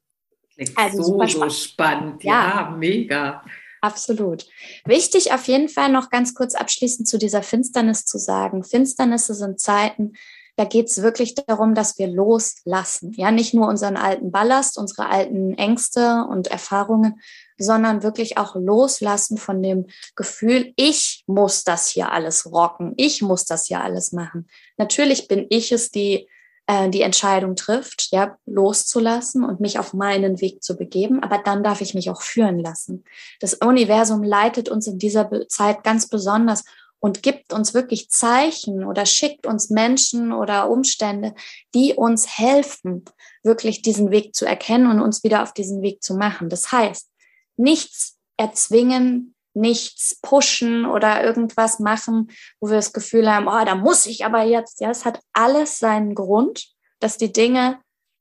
Also 0.77 1.03
so, 1.03 1.19
super 1.27 1.51
spannend. 1.51 2.25
Ja. 2.25 2.33
ja, 2.33 2.77
mega. 2.77 3.43
Absolut. 3.81 4.47
Wichtig 4.85 5.33
auf 5.33 5.49
jeden 5.49 5.69
Fall 5.69 5.91
noch 5.91 6.11
ganz 6.11 6.35
kurz 6.35 6.55
abschließend 6.55 7.09
zu 7.09 7.19
dieser 7.19 7.43
Finsternis 7.43 8.05
zu 8.05 8.19
sagen. 8.19 8.63
Finsternisse 8.63 9.35
sind 9.35 9.59
Zeiten, 9.59 10.13
da 10.57 10.67
geht 10.67 10.89
es 10.89 11.01
wirklich 11.01 11.35
darum, 11.35 11.75
dass 11.75 11.99
wir 11.99 12.07
loslassen. 12.07 13.15
Ja, 13.17 13.31
nicht 13.31 13.55
nur 13.55 13.67
unseren 13.67 13.97
alten 13.97 14.31
Ballast, 14.31 14.77
unsere 14.77 15.09
alten 15.09 15.55
Ängste 15.55 16.27
und 16.29 16.49
Erfahrungen, 16.49 17.21
sondern 17.57 18.03
wirklich 18.03 18.37
auch 18.37 18.55
loslassen 18.57 19.39
von 19.39 19.63
dem 19.63 19.87
Gefühl, 20.17 20.75
ich 20.77 21.25
muss 21.27 21.65
das 21.65 21.89
hier 21.89 22.13
alles 22.13 22.53
rocken, 22.53 22.93
ich 22.99 23.23
muss 23.23 23.47
das 23.47 23.69
hier 23.69 23.81
alles 23.81 24.13
machen. 24.13 24.49
Natürlich 24.77 25.29
bin 25.29 25.47
ich 25.49 25.73
es, 25.73 25.91
die 25.91 26.29
äh, 26.71 26.89
die 26.89 27.03
Entscheidung 27.03 27.57
trifft, 27.57 28.09
ja, 28.13 28.37
loszulassen 28.47 29.45
und 29.45 29.59
mich 29.59 29.81
auf 29.81 29.93
meinen 29.93 30.41
Weg 30.41 30.63
zu 30.63 30.77
begeben. 30.77 31.21
Aber 31.21 31.39
dann 31.39 31.65
darf 31.65 31.81
ich 31.81 31.95
mich 31.95 32.11
auch 32.11 32.23
führen 32.23 32.61
lassen. 32.61 33.05
Das 33.41 33.55
Universum 33.55 34.23
leitet 34.23 34.69
uns 34.69 34.87
in 34.87 34.99
dieser 34.99 35.29
Zeit 35.49 35.83
ganz 35.83 36.09
besonders 36.09 36.65
und 37.01 37.25
gibt 37.25 37.53
uns 37.53 37.75
wirklich 37.75 38.11
Zeichen 38.11 38.85
oder 38.85 39.05
schickt 39.05 39.47
uns 39.47 39.71
Menschen 39.71 40.33
oder 40.33 40.71
Umstände, 40.71 41.35
die 41.75 41.95
uns 41.95 42.39
helfen, 42.39 43.05
wirklich 43.43 43.83
diesen 43.83 44.13
Weg 44.13 44.37
zu 44.37 44.47
erkennen 44.47 44.89
und 44.89 45.01
uns 45.01 45.25
wieder 45.25 45.43
auf 45.43 45.53
diesen 45.53 45.83
Weg 45.83 46.05
zu 46.05 46.15
machen. 46.15 46.51
Das 46.51 46.71
heißt, 46.71 47.09
nichts 47.57 48.17
erzwingen, 48.37 49.35
nichts 49.55 50.19
pushen 50.23 50.87
oder 50.87 51.25
irgendwas 51.25 51.79
machen, 51.81 52.31
wo 52.61 52.69
wir 52.69 52.77
das 52.77 52.93
Gefühl 52.93 53.31
haben, 53.31 53.49
oh, 53.49 53.65
da 53.65 53.75
muss 53.75 54.07
ich 54.07 54.25
aber 54.25 54.43
jetzt. 54.43 54.81
Ja, 54.81 54.91
es 54.91 55.05
hat 55.05 55.21
alles 55.33 55.79
seinen 55.79 56.15
Grund, 56.15 56.69
dass 57.01 57.17
die 57.17 57.33
Dinge 57.33 57.79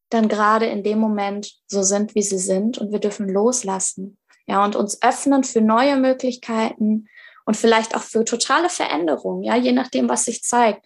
dann 0.10 0.28
gerade 0.28 0.66
in 0.66 0.84
dem 0.84 1.00
Moment 1.00 1.54
so 1.68 1.84
sind, 1.84 2.16
wie 2.16 2.24
sie 2.24 2.40
sind 2.40 2.78
und 2.78 2.92
wir 2.92 3.00
dürfen 3.00 3.30
loslassen. 3.30 4.18
Ja, 4.48 4.64
und 4.66 4.76
uns 4.76 5.02
öffnen 5.04 5.44
für 5.44 5.62
neue 5.62 5.98
Möglichkeiten 5.98 7.08
und 7.46 7.56
vielleicht 7.56 7.96
auch 7.96 8.02
für 8.02 8.26
totale 8.26 8.70
Veränderungen, 8.70 9.44
ja, 9.44 9.56
je 9.56 9.72
nachdem, 9.72 10.10
was 10.10 10.26
sich 10.26 10.44
zeigt. 10.44 10.86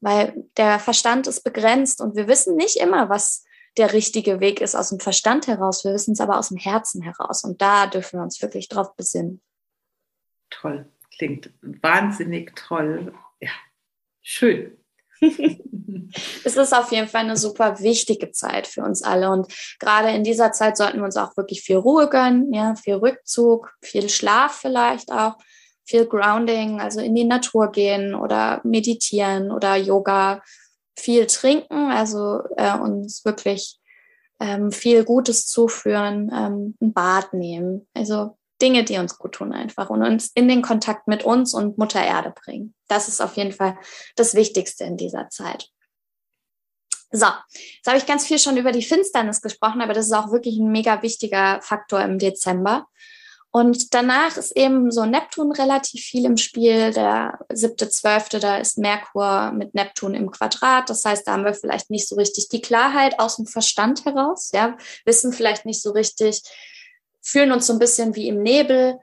Weil 0.00 0.44
der 0.56 0.78
Verstand 0.78 1.26
ist 1.26 1.42
begrenzt 1.42 2.00
und 2.00 2.16
wir 2.16 2.28
wissen 2.28 2.56
nicht 2.56 2.76
immer, 2.76 3.10
was 3.10 3.44
der 3.76 3.92
richtige 3.92 4.40
Weg 4.40 4.60
ist 4.60 4.74
aus 4.74 4.88
dem 4.88 5.00
Verstand 5.00 5.46
heraus. 5.46 5.84
Wir 5.84 5.92
wissen 5.92 6.12
es 6.12 6.20
aber 6.20 6.38
aus 6.38 6.48
dem 6.48 6.56
Herzen 6.56 7.02
heraus. 7.02 7.44
Und 7.44 7.60
da 7.60 7.86
dürfen 7.86 8.18
wir 8.18 8.22
uns 8.22 8.40
wirklich 8.40 8.68
drauf 8.68 8.96
besinnen. 8.96 9.42
Toll. 10.50 10.86
Klingt 11.16 11.50
wahnsinnig 11.62 12.54
toll. 12.56 13.14
Ja, 13.40 13.50
schön. 14.22 14.76
es 16.44 16.56
ist 16.56 16.74
auf 16.74 16.92
jeden 16.92 17.08
Fall 17.08 17.22
eine 17.22 17.36
super 17.36 17.80
wichtige 17.80 18.32
Zeit 18.32 18.66
für 18.66 18.82
uns 18.82 19.02
alle. 19.02 19.30
Und 19.30 19.48
gerade 19.78 20.10
in 20.10 20.24
dieser 20.24 20.52
Zeit 20.52 20.76
sollten 20.76 20.98
wir 20.98 21.04
uns 21.04 21.16
auch 21.16 21.36
wirklich 21.36 21.62
viel 21.62 21.76
Ruhe 21.76 22.08
gönnen, 22.08 22.52
ja, 22.52 22.74
viel 22.74 22.94
Rückzug, 22.94 23.74
viel 23.82 24.08
Schlaf 24.08 24.58
vielleicht 24.60 25.10
auch, 25.10 25.36
viel 25.84 26.06
Grounding, 26.06 26.80
also 26.80 27.00
in 27.00 27.14
die 27.14 27.24
Natur 27.24 27.70
gehen 27.70 28.14
oder 28.14 28.60
meditieren 28.64 29.50
oder 29.50 29.76
Yoga, 29.76 30.42
viel 30.98 31.26
trinken, 31.26 31.92
also 31.92 32.40
äh, 32.56 32.76
uns 32.76 33.24
wirklich 33.24 33.78
ähm, 34.40 34.72
viel 34.72 35.04
Gutes 35.04 35.46
zuführen, 35.46 36.30
ähm, 36.34 36.76
ein 36.80 36.92
Bad 36.92 37.32
nehmen. 37.32 37.86
Also 37.94 38.36
Dinge, 38.60 38.84
die 38.84 38.98
uns 38.98 39.18
gut 39.18 39.32
tun 39.32 39.52
einfach 39.52 39.90
und 39.90 40.02
uns 40.02 40.30
in 40.34 40.48
den 40.48 40.62
Kontakt 40.62 41.08
mit 41.08 41.24
uns 41.24 41.54
und 41.54 41.78
Mutter 41.78 42.02
Erde 42.02 42.32
bringen. 42.32 42.74
Das 42.88 43.08
ist 43.08 43.20
auf 43.20 43.36
jeden 43.36 43.52
Fall 43.52 43.76
das 44.16 44.34
Wichtigste 44.34 44.84
in 44.84 44.96
dieser 44.96 45.28
Zeit. 45.28 45.68
So, 47.12 47.26
jetzt 47.52 47.86
habe 47.86 47.98
ich 47.98 48.06
ganz 48.06 48.26
viel 48.26 48.38
schon 48.38 48.56
über 48.56 48.72
die 48.72 48.82
Finsternis 48.82 49.40
gesprochen, 49.40 49.80
aber 49.80 49.92
das 49.92 50.06
ist 50.06 50.12
auch 50.12 50.32
wirklich 50.32 50.58
ein 50.58 50.72
mega 50.72 51.02
wichtiger 51.02 51.60
Faktor 51.62 52.00
im 52.00 52.18
Dezember. 52.18 52.86
Und 53.56 53.94
danach 53.94 54.36
ist 54.36 54.54
eben 54.54 54.90
so 54.90 55.06
Neptun 55.06 55.50
relativ 55.50 56.02
viel 56.04 56.26
im 56.26 56.36
Spiel. 56.36 56.92
Der 56.92 57.38
siebte, 57.50 57.88
zwölfte, 57.88 58.38
da 58.38 58.58
ist 58.58 58.76
Merkur 58.76 59.50
mit 59.52 59.72
Neptun 59.72 60.12
im 60.14 60.30
Quadrat. 60.30 60.90
Das 60.90 61.06
heißt, 61.06 61.26
da 61.26 61.32
haben 61.32 61.44
wir 61.46 61.54
vielleicht 61.54 61.88
nicht 61.88 62.06
so 62.06 62.16
richtig 62.16 62.50
die 62.50 62.60
Klarheit 62.60 63.18
aus 63.18 63.36
dem 63.36 63.46
Verstand 63.46 64.04
heraus. 64.04 64.50
Ja, 64.52 64.76
wissen 65.06 65.32
vielleicht 65.32 65.64
nicht 65.64 65.80
so 65.80 65.92
richtig, 65.92 66.42
fühlen 67.26 67.52
uns 67.52 67.66
so 67.66 67.72
ein 67.72 67.78
bisschen 67.78 68.14
wie 68.14 68.28
im 68.28 68.42
Nebel. 68.42 68.98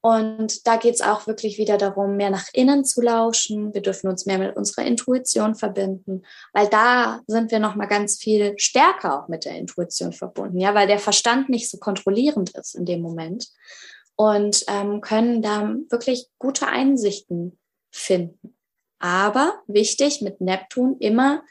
Und 0.00 0.66
da 0.66 0.76
geht 0.76 0.94
es 0.94 1.00
auch 1.00 1.26
wirklich 1.26 1.58
wieder 1.58 1.76
darum, 1.76 2.16
mehr 2.16 2.30
nach 2.30 2.46
innen 2.52 2.84
zu 2.84 3.00
lauschen. 3.00 3.74
Wir 3.74 3.82
dürfen 3.82 4.08
uns 4.08 4.26
mehr 4.26 4.38
mit 4.38 4.56
unserer 4.56 4.84
Intuition 4.84 5.54
verbinden, 5.54 6.22
weil 6.52 6.68
da 6.68 7.20
sind 7.26 7.50
wir 7.50 7.58
noch 7.58 7.74
mal 7.74 7.86
ganz 7.86 8.16
viel 8.18 8.54
stärker 8.58 9.18
auch 9.22 9.28
mit 9.28 9.44
der 9.44 9.56
Intuition 9.56 10.12
verbunden, 10.12 10.60
ja, 10.60 10.74
weil 10.74 10.86
der 10.86 11.00
Verstand 11.00 11.48
nicht 11.48 11.68
so 11.68 11.78
kontrollierend 11.78 12.50
ist 12.50 12.76
in 12.76 12.84
dem 12.84 13.00
Moment 13.00 13.48
und 14.14 14.64
ähm, 14.68 15.00
können 15.00 15.42
da 15.42 15.74
wirklich 15.90 16.28
gute 16.38 16.68
Einsichten 16.68 17.58
finden. 17.90 18.56
Aber 19.00 19.62
wichtig 19.66 20.22
mit 20.22 20.40
Neptun 20.40 20.96
immer, 20.98 21.42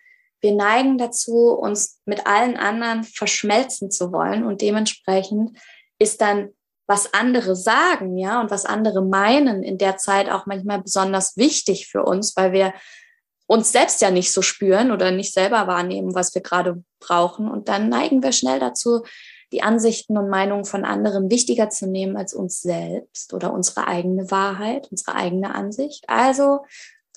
wir 0.42 0.54
neigen 0.54 0.98
dazu, 0.98 1.50
uns 1.50 2.00
mit 2.06 2.28
allen 2.28 2.58
anderen 2.58 3.04
verschmelzen 3.04 3.90
zu 3.92 4.12
wollen 4.12 4.46
und 4.46 4.62
dementsprechend 4.62 5.58
ist 6.00 6.22
dann 6.22 6.50
was 6.88 7.14
andere 7.14 7.56
sagen, 7.56 8.18
ja, 8.18 8.40
und 8.40 8.50
was 8.50 8.66
andere 8.66 9.04
meinen 9.04 9.62
in 9.62 9.78
der 9.78 9.98
Zeit 9.98 10.30
auch 10.30 10.46
manchmal 10.46 10.82
besonders 10.82 11.36
wichtig 11.36 11.88
für 11.88 12.04
uns, 12.04 12.36
weil 12.38 12.54
wir 12.54 12.74
uns 13.46 13.72
selbst 13.72 14.02
ja 14.02 14.10
nicht 14.10 14.32
so 14.32 14.42
spüren 14.42 14.92
oder 14.92 15.12
nicht 15.12 15.34
selber 15.34 15.68
wahrnehmen, 15.68 16.16
was 16.16 16.34
wir 16.34 16.42
gerade 16.42 16.84
brauchen. 17.00 17.50
Und 17.50 17.68
dann 17.68 17.90
neigen 17.90 18.24
wir 18.24 18.32
schnell 18.32 18.60
dazu, 18.60 19.04
die 19.54 19.64
Ansichten 19.64 20.18
und 20.18 20.30
Meinungen 20.30 20.66
von 20.66 20.84
anderen 20.84 21.30
wichtiger 21.30 21.70
zu 21.70 21.88
nehmen 21.88 22.18
als 22.18 22.34
uns 22.34 22.62
selbst 22.62 23.34
oder 23.34 23.54
unsere 23.54 23.88
eigene 23.88 24.30
Wahrheit, 24.32 24.90
unsere 24.92 25.16
eigene 25.16 25.56
Ansicht. 25.56 26.04
Also 26.08 26.66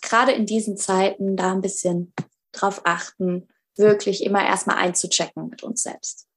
gerade 0.00 0.32
in 0.32 0.46
diesen 0.46 0.76
Zeiten 0.76 1.37
da 1.37 1.52
ein 1.52 1.60
bisschen 1.60 2.12
drauf 2.52 2.82
achten, 2.84 3.49
wirklich 3.76 4.22
immer 4.25 4.44
erstmal 4.44 4.76
einzuchecken 4.76 5.49
mit 5.49 5.62
uns 5.62 5.82
selbst. 5.82 6.29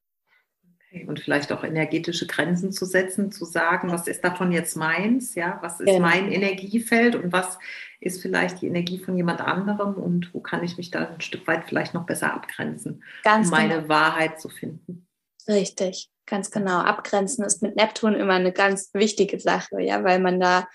Und 1.07 1.19
vielleicht 1.19 1.51
auch 1.51 1.63
energetische 1.63 2.27
Grenzen 2.27 2.71
zu 2.71 2.85
setzen, 2.85 3.31
zu 3.31 3.45
sagen, 3.45 3.91
was 3.91 4.07
ist 4.07 4.23
davon 4.23 4.51
jetzt 4.51 4.75
meins, 4.75 5.33
ja, 5.33 5.57
was 5.61 5.79
ist 5.79 5.87
genau. 5.87 5.99
mein 5.99 6.31
Energiefeld 6.31 7.15
und 7.15 7.31
was 7.31 7.57
ist 7.99 8.21
vielleicht 8.21 8.61
die 8.61 8.67
Energie 8.67 8.99
von 8.99 9.17
jemand 9.17 9.41
anderem 9.41 9.95
und 9.95 10.33
wo 10.33 10.39
kann 10.39 10.63
ich 10.63 10.77
mich 10.77 10.91
da 10.91 11.07
ein 11.07 11.21
Stück 11.21 11.47
weit 11.47 11.65
vielleicht 11.65 11.93
noch 11.93 12.05
besser 12.05 12.33
abgrenzen, 12.33 13.03
Ganz 13.23 13.47
um 13.47 13.51
meine 13.51 13.75
genau. 13.75 13.89
Wahrheit 13.89 14.39
zu 14.39 14.49
finden. 14.49 15.07
Richtig, 15.47 16.09
ganz 16.25 16.51
genau. 16.51 16.79
Abgrenzen 16.79 17.43
ist 17.43 17.61
mit 17.61 17.75
Neptun 17.75 18.13
immer 18.13 18.33
eine 18.33 18.51
ganz 18.51 18.93
wichtige 18.93 19.39
Sache, 19.39 19.81
ja, 19.81 20.03
weil 20.03 20.19
man 20.19 20.39
da 20.39 20.67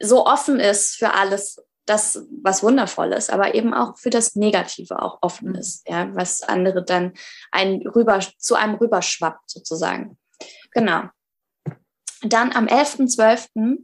so 0.00 0.26
offen 0.26 0.58
ist 0.58 0.96
für 0.96 1.14
alles, 1.14 1.62
das, 1.86 2.26
was 2.42 2.62
wundervoll 2.62 3.12
ist, 3.12 3.30
aber 3.30 3.54
eben 3.54 3.74
auch 3.74 3.98
für 3.98 4.10
das 4.10 4.36
Negative 4.36 5.02
auch 5.02 5.18
offen 5.22 5.50
mhm. 5.50 5.54
ist, 5.56 5.88
ja, 5.88 6.14
was 6.14 6.42
andere 6.42 6.84
dann 6.84 7.12
ein 7.50 7.82
rüber, 7.86 8.20
zu 8.38 8.54
einem 8.54 8.74
rüberschwappt 8.76 9.50
sozusagen. 9.50 10.16
Genau. 10.72 11.02
Dann 12.22 12.52
am 12.52 12.66
11.12. 12.66 13.78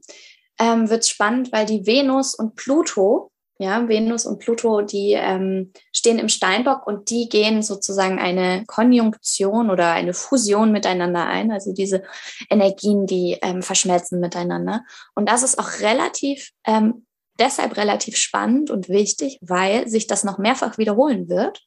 Ähm, 0.60 0.90
wird 0.90 1.02
es 1.02 1.08
spannend, 1.08 1.52
weil 1.52 1.66
die 1.66 1.86
Venus 1.86 2.34
und 2.34 2.56
Pluto 2.56 3.30
ja, 3.60 3.88
Venus 3.88 4.24
und 4.24 4.38
Pluto, 4.38 4.82
die 4.82 5.14
ähm, 5.14 5.72
stehen 5.92 6.20
im 6.20 6.28
Steinbock 6.28 6.86
und 6.86 7.10
die 7.10 7.28
gehen 7.28 7.62
sozusagen 7.62 8.20
eine 8.20 8.64
Konjunktion 8.66 9.68
oder 9.70 9.92
eine 9.92 10.14
Fusion 10.14 10.70
miteinander 10.70 11.26
ein. 11.26 11.50
Also 11.50 11.72
diese 11.72 12.04
Energien, 12.50 13.06
die 13.06 13.36
ähm, 13.42 13.62
verschmelzen 13.62 14.20
miteinander. 14.20 14.84
Und 15.16 15.28
das 15.28 15.42
ist 15.42 15.58
auch 15.58 15.80
relativ, 15.80 16.52
ähm, 16.64 17.04
deshalb 17.38 17.76
relativ 17.76 18.16
spannend 18.16 18.70
und 18.70 18.88
wichtig, 18.88 19.38
weil 19.40 19.88
sich 19.88 20.06
das 20.06 20.24
noch 20.24 20.38
mehrfach 20.38 20.78
wiederholen 20.78 21.28
wird. 21.28 21.62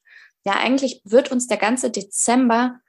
Ja, 0.46 0.54
eigentlich 0.54 1.02
wird 1.06 1.32
uns 1.32 1.48
der 1.48 1.58
ganze 1.58 1.92
Dezember 1.92 2.80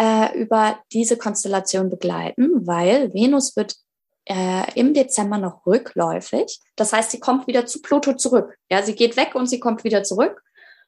äh, 0.00 0.36
über 0.38 0.78
diese 0.92 1.16
Konstellation 1.16 1.90
begleiten, 1.90 2.66
weil 2.66 3.12
Venus 3.12 3.56
wird 3.56 3.76
äh, 4.24 4.78
im 4.78 4.94
Dezember 4.94 5.38
noch 5.38 5.66
rückläufig. 5.66 6.60
Das 6.76 6.92
heißt, 6.92 7.10
sie 7.10 7.20
kommt 7.20 7.46
wieder 7.46 7.66
zu 7.66 7.82
Pluto 7.82 8.14
zurück. 8.14 8.56
Ja, 8.70 8.82
sie 8.82 8.94
geht 8.94 9.16
weg 9.16 9.34
und 9.34 9.46
sie 9.46 9.60
kommt 9.60 9.84
wieder 9.84 10.02
zurück. 10.02 10.42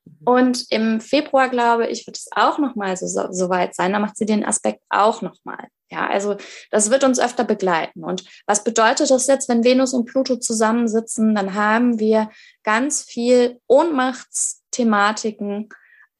Mhm. 0.04 0.26
Und 0.26 0.66
im 0.70 1.00
Februar, 1.00 1.48
glaube 1.48 1.86
ich, 1.88 2.06
wird 2.06 2.16
es 2.16 2.28
auch 2.34 2.58
nochmal 2.58 2.96
so, 2.96 3.06
so, 3.06 3.32
so 3.32 3.48
weit 3.48 3.74
sein. 3.74 3.92
Da 3.92 3.98
macht 3.98 4.16
sie 4.16 4.26
den 4.26 4.44
Aspekt 4.44 4.82
auch 4.88 5.22
nochmal. 5.22 5.68
Ja, 5.90 6.06
also 6.06 6.36
das 6.70 6.90
wird 6.90 7.04
uns 7.04 7.20
öfter 7.20 7.44
begleiten. 7.44 8.04
Und 8.04 8.24
was 8.46 8.64
bedeutet 8.64 9.10
das 9.10 9.26
jetzt, 9.26 9.48
wenn 9.48 9.64
Venus 9.64 9.92
und 9.92 10.06
Pluto 10.06 10.36
zusammensitzen? 10.36 11.34
Dann 11.34 11.54
haben 11.54 11.98
wir 11.98 12.30
ganz 12.62 13.02
viel 13.02 13.60
Ohnmachtsthematiken 13.66 15.68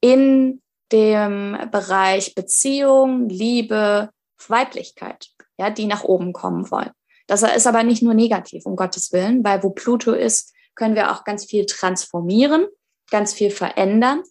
in 0.01 0.61
dem 0.91 1.57
Bereich 1.71 2.35
Beziehung, 2.35 3.27
Liebe, 3.27 4.11
Weiblichkeit, 4.47 5.29
ja, 5.57 5.69
die 5.69 5.87
nach 5.87 6.03
oben 6.03 6.31
kommen 6.31 6.69
wollen. 6.69 6.91
Das 7.27 7.41
ist 7.41 7.65
aber 7.65 7.83
nicht 7.83 8.03
nur 8.03 8.13
negativ, 8.13 8.65
um 8.65 8.75
Gottes 8.75 9.11
Willen, 9.11 9.43
weil 9.43 9.63
wo 9.63 9.71
Pluto 9.71 10.13
ist, 10.13 10.53
können 10.75 10.95
wir 10.95 11.11
auch 11.11 11.23
ganz 11.23 11.45
viel 11.45 11.65
transformieren, 11.65 12.67
ganz 13.09 13.33
viel 13.33 13.49
verändern. 13.49 14.21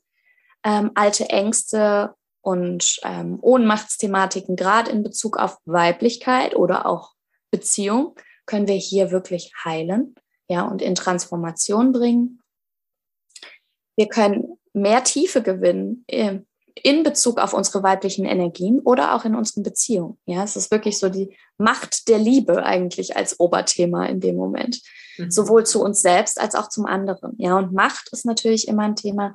Ähm, 0.64 0.92
alte 0.94 1.28
Ängste 1.28 2.14
und 2.44 3.00
ähm, 3.04 3.38
Ohnmachtsthematiken, 3.40 4.54
gerade 4.54 4.90
in 4.90 5.02
Bezug 5.02 5.38
auf 5.38 5.56
Weiblichkeit 5.64 6.54
oder 6.54 6.84
auch 6.84 7.14
Beziehung, 7.50 8.16
können 8.44 8.68
wir 8.68 8.74
hier 8.74 9.10
wirklich 9.10 9.52
heilen, 9.64 10.14
ja, 10.46 10.62
und 10.62 10.82
in 10.82 10.94
Transformation 10.94 11.92
bringen. 11.92 12.42
Wir 13.96 14.08
können 14.08 14.58
mehr 14.74 15.04
Tiefe 15.04 15.40
gewinnen 15.40 16.04
äh, 16.06 16.40
in 16.74 17.02
Bezug 17.02 17.38
auf 17.38 17.54
unsere 17.54 17.82
weiblichen 17.82 18.26
Energien 18.26 18.80
oder 18.80 19.14
auch 19.14 19.24
in 19.24 19.34
unseren 19.34 19.62
Beziehungen. 19.62 20.18
Ja, 20.26 20.44
es 20.44 20.54
ist 20.54 20.70
wirklich 20.70 20.98
so 20.98 21.08
die 21.08 21.34
Macht 21.56 22.08
der 22.08 22.18
Liebe 22.18 22.62
eigentlich 22.62 23.16
als 23.16 23.40
Oberthema 23.40 24.04
in 24.04 24.20
dem 24.20 24.36
Moment. 24.36 24.82
Mhm. 25.16 25.30
Sowohl 25.30 25.64
zu 25.64 25.82
uns 25.82 26.02
selbst 26.02 26.38
als 26.38 26.54
auch 26.54 26.68
zum 26.68 26.84
anderen. 26.84 27.36
Ja, 27.38 27.56
und 27.56 27.72
Macht 27.72 28.10
ist 28.12 28.26
natürlich 28.26 28.68
immer 28.68 28.82
ein 28.82 28.96
Thema, 28.96 29.34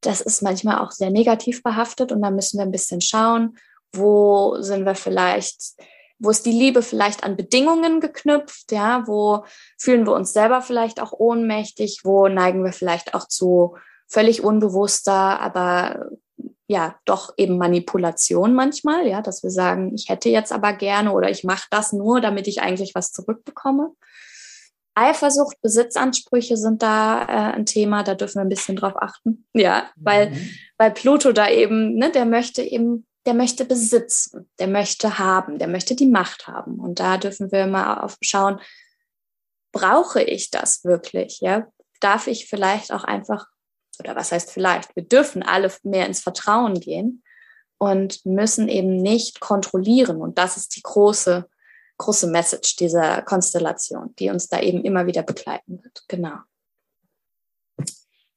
das 0.00 0.20
ist 0.20 0.42
manchmal 0.42 0.78
auch 0.78 0.92
sehr 0.92 1.10
negativ 1.10 1.62
behaftet 1.62 2.12
und 2.12 2.22
da 2.22 2.30
müssen 2.30 2.58
wir 2.58 2.64
ein 2.64 2.72
bisschen 2.72 3.00
schauen, 3.00 3.56
wo 3.92 4.60
sind 4.60 4.84
wir 4.84 4.94
vielleicht, 4.94 5.74
wo 6.18 6.30
ist 6.30 6.46
die 6.46 6.52
Liebe 6.52 6.82
vielleicht 6.82 7.24
an 7.24 7.36
Bedingungen 7.36 8.00
geknüpft, 8.00 8.72
ja, 8.72 9.06
wo 9.06 9.44
fühlen 9.78 10.06
wir 10.06 10.12
uns 10.12 10.32
selber 10.32 10.62
vielleicht 10.62 11.00
auch 11.00 11.12
ohnmächtig, 11.12 12.00
wo 12.04 12.28
neigen 12.28 12.64
wir 12.64 12.72
vielleicht 12.72 13.14
auch 13.14 13.26
zu 13.26 13.76
völlig 14.06 14.42
unbewusster, 14.42 15.40
aber 15.40 16.06
ja, 16.66 16.96
doch 17.06 17.32
eben 17.38 17.56
Manipulation 17.56 18.54
manchmal, 18.54 19.06
ja, 19.06 19.22
dass 19.22 19.42
wir 19.42 19.50
sagen, 19.50 19.94
ich 19.94 20.10
hätte 20.10 20.28
jetzt 20.28 20.52
aber 20.52 20.74
gerne 20.74 21.12
oder 21.12 21.30
ich 21.30 21.42
mache 21.42 21.66
das 21.70 21.92
nur, 21.92 22.20
damit 22.20 22.46
ich 22.46 22.60
eigentlich 22.60 22.94
was 22.94 23.10
zurückbekomme. 23.12 23.92
Eifersucht, 24.98 25.60
Besitzansprüche 25.62 26.56
sind 26.56 26.82
da 26.82 27.22
äh, 27.22 27.54
ein 27.54 27.66
Thema, 27.66 28.02
da 28.02 28.14
dürfen 28.14 28.36
wir 28.36 28.42
ein 28.42 28.48
bisschen 28.48 28.76
drauf 28.76 28.94
achten. 28.96 29.46
Ja, 29.54 29.90
weil, 29.96 30.30
mhm. 30.30 30.50
weil 30.76 30.90
Pluto 30.90 31.32
da 31.32 31.48
eben, 31.48 31.94
ne, 31.94 32.10
der 32.10 32.24
möchte 32.24 32.62
eben, 32.62 33.06
der 33.26 33.34
möchte 33.34 33.64
besitzen, 33.64 34.50
der 34.58 34.66
möchte 34.66 35.18
haben, 35.18 35.58
der 35.58 35.68
möchte 35.68 35.94
die 35.94 36.06
Macht 36.06 36.48
haben. 36.48 36.80
Und 36.80 37.00
da 37.00 37.16
dürfen 37.16 37.52
wir 37.52 37.66
mal 37.66 38.00
auf 38.00 38.16
schauen, 38.20 38.60
brauche 39.72 40.22
ich 40.22 40.50
das 40.50 40.84
wirklich? 40.84 41.40
Ja, 41.40 41.68
darf 42.00 42.26
ich 42.26 42.46
vielleicht 42.46 42.92
auch 42.92 43.04
einfach, 43.04 43.46
oder 44.00 44.16
was 44.16 44.32
heißt 44.32 44.50
vielleicht, 44.50 44.94
wir 44.96 45.04
dürfen 45.04 45.42
alle 45.42 45.72
mehr 45.82 46.06
ins 46.06 46.20
Vertrauen 46.20 46.80
gehen 46.80 47.22
und 47.78 48.24
müssen 48.26 48.68
eben 48.68 48.96
nicht 48.96 49.40
kontrollieren. 49.40 50.20
Und 50.20 50.38
das 50.38 50.56
ist 50.56 50.74
die 50.76 50.82
große 50.82 51.48
große 51.98 52.28
Message 52.28 52.76
dieser 52.76 53.22
Konstellation, 53.22 54.14
die 54.18 54.30
uns 54.30 54.48
da 54.48 54.60
eben 54.60 54.84
immer 54.84 55.06
wieder 55.06 55.22
begleiten 55.22 55.82
wird. 55.82 56.04
Genau. 56.08 56.38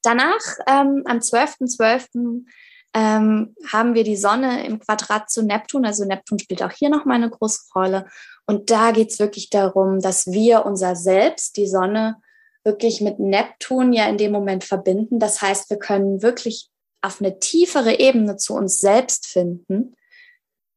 Danach, 0.01 0.41
ähm, 0.67 1.03
am 1.05 1.19
12.12., 1.19 1.77
.12., 1.77 2.45
ähm, 2.93 3.55
haben 3.71 3.93
wir 3.93 4.03
die 4.03 4.17
Sonne 4.17 4.65
im 4.65 4.79
Quadrat 4.79 5.29
zu 5.29 5.43
Neptun. 5.43 5.85
Also 5.85 6.03
Neptun 6.03 6.39
spielt 6.39 6.61
auch 6.61 6.71
hier 6.71 6.89
nochmal 6.89 7.17
eine 7.17 7.29
große 7.29 7.71
Rolle. 7.73 8.05
Und 8.45 8.69
da 8.69 8.91
geht 8.91 9.11
es 9.11 9.19
wirklich 9.19 9.49
darum, 9.49 10.01
dass 10.01 10.27
wir 10.27 10.65
unser 10.65 10.95
Selbst, 10.95 11.55
die 11.55 11.67
Sonne, 11.67 12.17
wirklich 12.63 12.99
mit 12.99 13.19
Neptun 13.19 13.93
ja 13.93 14.07
in 14.07 14.17
dem 14.17 14.31
Moment 14.31 14.63
verbinden. 14.63 15.19
Das 15.19 15.41
heißt, 15.41 15.69
wir 15.69 15.79
können 15.79 16.21
wirklich 16.21 16.69
auf 17.01 17.21
eine 17.21 17.39
tiefere 17.39 17.99
Ebene 17.99 18.35
zu 18.37 18.53
uns 18.53 18.77
selbst 18.77 19.25
finden, 19.25 19.95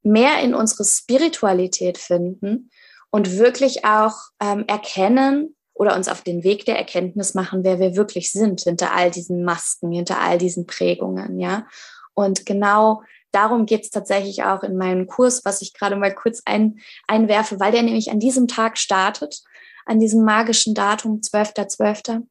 mehr 0.04 0.40
in 0.40 0.54
unsere 0.54 0.84
Spiritualität 0.84 1.98
finden 1.98 2.70
und 3.10 3.38
wirklich 3.38 3.84
auch 3.84 4.14
ähm, 4.40 4.64
erkennen 4.66 5.56
oder 5.72 5.96
uns 5.96 6.08
auf 6.08 6.22
den 6.22 6.44
Weg 6.44 6.64
der 6.66 6.78
Erkenntnis 6.78 7.34
machen, 7.34 7.64
wer 7.64 7.78
wir 7.78 7.96
wirklich 7.96 8.30
sind 8.30 8.62
hinter 8.62 8.92
all 8.92 9.10
diesen 9.10 9.44
Masken, 9.44 9.90
hinter 9.90 10.20
all 10.20 10.38
diesen 10.38 10.66
Prägungen, 10.66 11.38
ja. 11.38 11.66
Und 12.14 12.46
genau 12.46 13.02
darum 13.32 13.66
geht 13.66 13.82
es 13.82 13.90
tatsächlich 13.90 14.44
auch 14.44 14.62
in 14.62 14.76
meinem 14.76 15.06
Kurs, 15.06 15.44
was 15.44 15.62
ich 15.62 15.74
gerade 15.74 15.96
mal 15.96 16.14
kurz 16.14 16.42
ein, 16.44 16.78
einwerfe, 17.08 17.58
weil 17.58 17.72
der 17.72 17.82
nämlich 17.82 18.10
an 18.10 18.20
diesem 18.20 18.46
Tag 18.46 18.78
startet, 18.78 19.42
an 19.86 19.98
diesem 19.98 20.24
magischen 20.24 20.74
Datum, 20.74 21.20
12.12. 21.20 21.76
.12. 21.76 22.22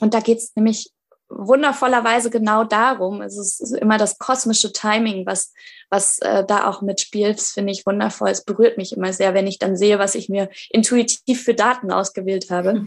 Und 0.00 0.14
da 0.14 0.20
geht 0.20 0.38
es 0.38 0.54
nämlich 0.54 0.92
wundervollerweise 1.28 2.30
genau 2.30 2.64
darum. 2.64 3.22
Es 3.22 3.38
ist 3.38 3.60
immer 3.76 3.98
das 3.98 4.18
kosmische 4.18 4.72
Timing, 4.72 5.26
was, 5.26 5.52
was 5.90 6.18
äh, 6.20 6.44
da 6.44 6.68
auch 6.68 6.82
mitspielt. 6.82 7.38
Das 7.38 7.50
finde 7.50 7.72
ich 7.72 7.86
wundervoll. 7.86 8.30
Es 8.30 8.44
berührt 8.44 8.78
mich 8.78 8.92
immer 8.96 9.12
sehr, 9.12 9.34
wenn 9.34 9.46
ich 9.46 9.58
dann 9.58 9.76
sehe, 9.76 9.98
was 9.98 10.14
ich 10.14 10.28
mir 10.28 10.48
intuitiv 10.70 11.42
für 11.42 11.54
Daten 11.54 11.90
ausgewählt 11.90 12.50
habe. 12.50 12.86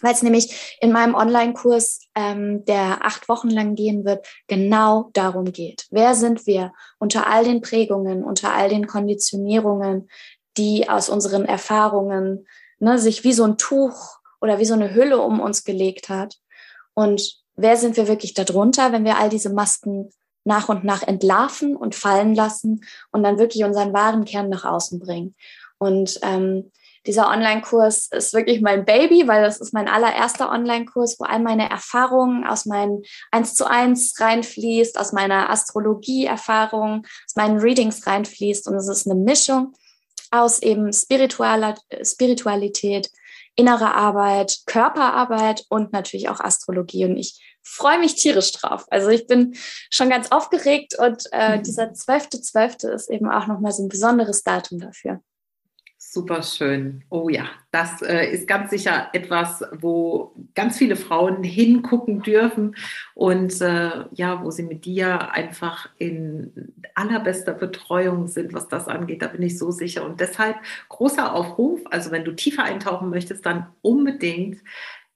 Weil 0.00 0.14
es 0.14 0.22
nämlich 0.22 0.76
in 0.80 0.90
meinem 0.90 1.14
Online-Kurs, 1.14 2.00
ähm, 2.16 2.64
der 2.64 3.04
acht 3.04 3.28
Wochen 3.28 3.50
lang 3.50 3.76
gehen 3.76 4.04
wird, 4.04 4.26
genau 4.48 5.10
darum 5.12 5.52
geht. 5.52 5.86
Wer 5.90 6.14
sind 6.14 6.46
wir 6.46 6.72
unter 6.98 7.28
all 7.28 7.44
den 7.44 7.60
Prägungen, 7.60 8.24
unter 8.24 8.52
all 8.52 8.68
den 8.68 8.88
Konditionierungen, 8.88 10.08
die 10.56 10.88
aus 10.88 11.08
unseren 11.08 11.44
Erfahrungen 11.44 12.46
ne, 12.80 12.98
sich 12.98 13.24
wie 13.24 13.32
so 13.32 13.44
ein 13.44 13.58
Tuch 13.58 14.18
oder 14.40 14.58
wie 14.58 14.64
so 14.64 14.74
eine 14.74 14.92
Hülle 14.94 15.18
um 15.18 15.40
uns 15.40 15.64
gelegt 15.64 16.08
hat. 16.08 16.36
Und 16.94 17.41
wer 17.56 17.76
sind 17.76 17.96
wir 17.96 18.08
wirklich 18.08 18.34
darunter, 18.34 18.92
wenn 18.92 19.04
wir 19.04 19.18
all 19.18 19.28
diese 19.28 19.52
Masken 19.52 20.10
nach 20.44 20.68
und 20.68 20.84
nach 20.84 21.02
entlarven 21.02 21.76
und 21.76 21.94
fallen 21.94 22.34
lassen 22.34 22.84
und 23.12 23.22
dann 23.22 23.38
wirklich 23.38 23.64
unseren 23.64 23.92
wahren 23.92 24.24
Kern 24.24 24.48
nach 24.48 24.64
außen 24.64 24.98
bringen. 24.98 25.34
Und 25.78 26.18
ähm, 26.22 26.70
dieser 27.06 27.28
Online-Kurs 27.28 28.08
ist 28.12 28.32
wirklich 28.32 28.60
mein 28.60 28.84
Baby, 28.84 29.26
weil 29.26 29.42
das 29.42 29.60
ist 29.60 29.74
mein 29.74 29.88
allererster 29.88 30.50
Online-Kurs, 30.50 31.18
wo 31.18 31.24
all 31.24 31.40
meine 31.40 31.68
Erfahrungen 31.68 32.46
aus 32.46 32.64
meinen 32.64 33.02
1 33.32 33.54
zu 33.54 33.68
1 33.68 34.14
reinfließt, 34.20 34.98
aus 34.98 35.12
meiner 35.12 35.50
Astrologie-Erfahrung, 35.50 37.04
aus 37.26 37.36
meinen 37.36 37.58
Readings 37.58 38.06
reinfließt. 38.06 38.68
Und 38.68 38.76
es 38.76 38.88
ist 38.88 39.08
eine 39.08 39.18
Mischung 39.18 39.74
aus 40.30 40.62
eben 40.62 40.92
spiritueller 40.92 41.74
Spiritualität, 42.02 43.10
innere 43.56 43.94
Arbeit, 43.94 44.60
Körperarbeit 44.66 45.64
und 45.68 45.92
natürlich 45.92 46.28
auch 46.28 46.40
Astrologie. 46.40 47.04
Und 47.04 47.16
ich 47.16 47.40
freue 47.62 47.98
mich 47.98 48.14
tierisch 48.14 48.52
drauf. 48.52 48.86
Also 48.90 49.08
ich 49.08 49.26
bin 49.26 49.54
schon 49.90 50.10
ganz 50.10 50.32
aufgeregt 50.32 50.98
und 50.98 51.24
äh, 51.32 51.58
mhm. 51.58 51.62
dieser 51.62 51.84
12.12. 51.84 52.52
.12. 52.52 52.88
ist 52.88 53.10
eben 53.10 53.30
auch 53.30 53.46
nochmal 53.46 53.72
so 53.72 53.82
ein 53.82 53.88
besonderes 53.88 54.42
Datum 54.42 54.80
dafür. 54.80 55.20
Super 56.14 56.42
schön. 56.42 57.04
Oh 57.08 57.30
ja, 57.30 57.46
das 57.70 58.02
äh, 58.02 58.30
ist 58.30 58.46
ganz 58.46 58.68
sicher 58.68 59.08
etwas, 59.14 59.64
wo 59.80 60.34
ganz 60.54 60.76
viele 60.76 60.96
Frauen 60.96 61.42
hingucken 61.42 62.20
dürfen 62.20 62.76
und 63.14 63.58
äh, 63.62 64.04
ja, 64.12 64.44
wo 64.44 64.50
sie 64.50 64.64
mit 64.64 64.84
dir 64.84 65.32
einfach 65.32 65.88
in 65.96 66.74
allerbester 66.94 67.54
Betreuung 67.54 68.28
sind, 68.28 68.52
was 68.52 68.68
das 68.68 68.88
angeht. 68.88 69.22
Da 69.22 69.28
bin 69.28 69.40
ich 69.40 69.58
so 69.58 69.70
sicher. 69.70 70.04
Und 70.04 70.20
deshalb 70.20 70.56
großer 70.90 71.34
Aufruf. 71.34 71.80
Also 71.90 72.10
wenn 72.10 72.26
du 72.26 72.32
tiefer 72.32 72.64
eintauchen 72.64 73.08
möchtest, 73.08 73.46
dann 73.46 73.68
unbedingt 73.80 74.58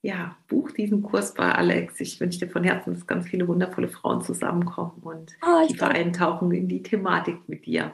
ja, 0.00 0.34
buch 0.48 0.70
diesen 0.70 1.02
Kurs 1.02 1.34
bei 1.34 1.52
Alex. 1.52 2.00
Ich 2.00 2.18
wünsche 2.20 2.38
dir 2.38 2.48
von 2.48 2.64
Herzen, 2.64 2.94
dass 2.94 3.06
ganz 3.06 3.28
viele 3.28 3.46
wundervolle 3.46 3.88
Frauen 3.88 4.22
zusammenkommen 4.22 5.02
und 5.02 5.36
oh, 5.46 5.66
tiefer 5.66 5.88
eintauchen 5.88 6.52
in 6.52 6.68
die 6.68 6.82
Thematik 6.82 7.46
mit 7.48 7.66
dir 7.66 7.92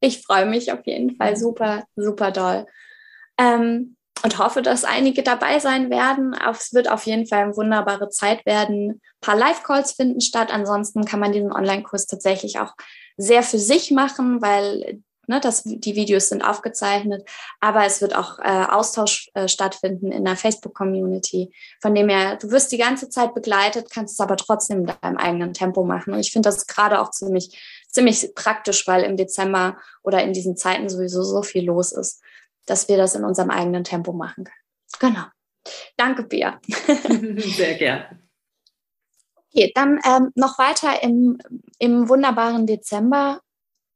ich 0.00 0.22
freue 0.22 0.46
mich 0.46 0.72
auf 0.72 0.86
jeden 0.86 1.16
Fall 1.16 1.36
super, 1.36 1.84
super 1.96 2.30
doll. 2.30 2.66
Ähm, 3.38 3.96
und 4.22 4.38
hoffe, 4.38 4.60
dass 4.62 4.84
einige 4.84 5.22
dabei 5.22 5.58
sein 5.60 5.90
werden. 5.90 6.36
Es 6.50 6.74
wird 6.74 6.90
auf 6.90 7.06
jeden 7.06 7.26
Fall 7.26 7.44
eine 7.44 7.56
wunderbare 7.56 8.10
Zeit 8.10 8.44
werden. 8.44 8.90
Ein 8.90 9.00
paar 9.20 9.36
Live-Calls 9.36 9.92
finden 9.92 10.20
statt. 10.20 10.52
Ansonsten 10.52 11.04
kann 11.04 11.20
man 11.20 11.32
diesen 11.32 11.52
Online-Kurs 11.52 12.06
tatsächlich 12.06 12.58
auch 12.58 12.74
sehr 13.16 13.42
für 13.42 13.58
sich 13.58 13.90
machen, 13.90 14.42
weil 14.42 15.02
ne, 15.26 15.40
das, 15.40 15.62
die 15.64 15.94
Videos 15.94 16.28
sind 16.28 16.42
aufgezeichnet. 16.42 17.26
Aber 17.60 17.86
es 17.86 18.02
wird 18.02 18.14
auch 18.14 18.38
äh, 18.40 18.66
Austausch 18.68 19.30
äh, 19.34 19.48
stattfinden 19.48 20.12
in 20.12 20.24
der 20.24 20.36
Facebook-Community. 20.36 21.54
Von 21.80 21.94
dem 21.94 22.10
her, 22.10 22.36
du 22.36 22.50
wirst 22.50 22.72
die 22.72 22.78
ganze 22.78 23.08
Zeit 23.08 23.32
begleitet, 23.34 23.90
kannst 23.90 24.14
es 24.14 24.20
aber 24.20 24.36
trotzdem 24.36 24.80
in 24.80 24.92
deinem 25.00 25.16
eigenen 25.16 25.54
Tempo 25.54 25.84
machen. 25.84 26.12
Und 26.12 26.20
ich 26.20 26.32
finde 26.32 26.48
das 26.50 26.66
gerade 26.66 27.00
auch 27.00 27.10
ziemlich 27.10 27.58
ziemlich 27.92 28.34
praktisch, 28.34 28.86
weil 28.86 29.04
im 29.04 29.16
Dezember 29.16 29.78
oder 30.02 30.22
in 30.22 30.32
diesen 30.32 30.56
Zeiten 30.56 30.88
sowieso 30.88 31.22
so 31.22 31.42
viel 31.42 31.64
los 31.64 31.92
ist, 31.92 32.22
dass 32.66 32.88
wir 32.88 32.96
das 32.96 33.14
in 33.14 33.24
unserem 33.24 33.50
eigenen 33.50 33.84
Tempo 33.84 34.12
machen 34.12 34.44
können. 34.44 35.14
Genau. 35.14 35.26
Danke, 35.96 36.24
Bea. 36.24 36.60
Sehr 36.66 37.74
gerne. 37.74 38.20
Okay, 39.52 39.72
dann 39.74 40.00
ähm, 40.04 40.30
noch 40.36 40.58
weiter 40.58 41.02
im, 41.02 41.38
im 41.78 42.08
wunderbaren 42.08 42.66
Dezember 42.66 43.40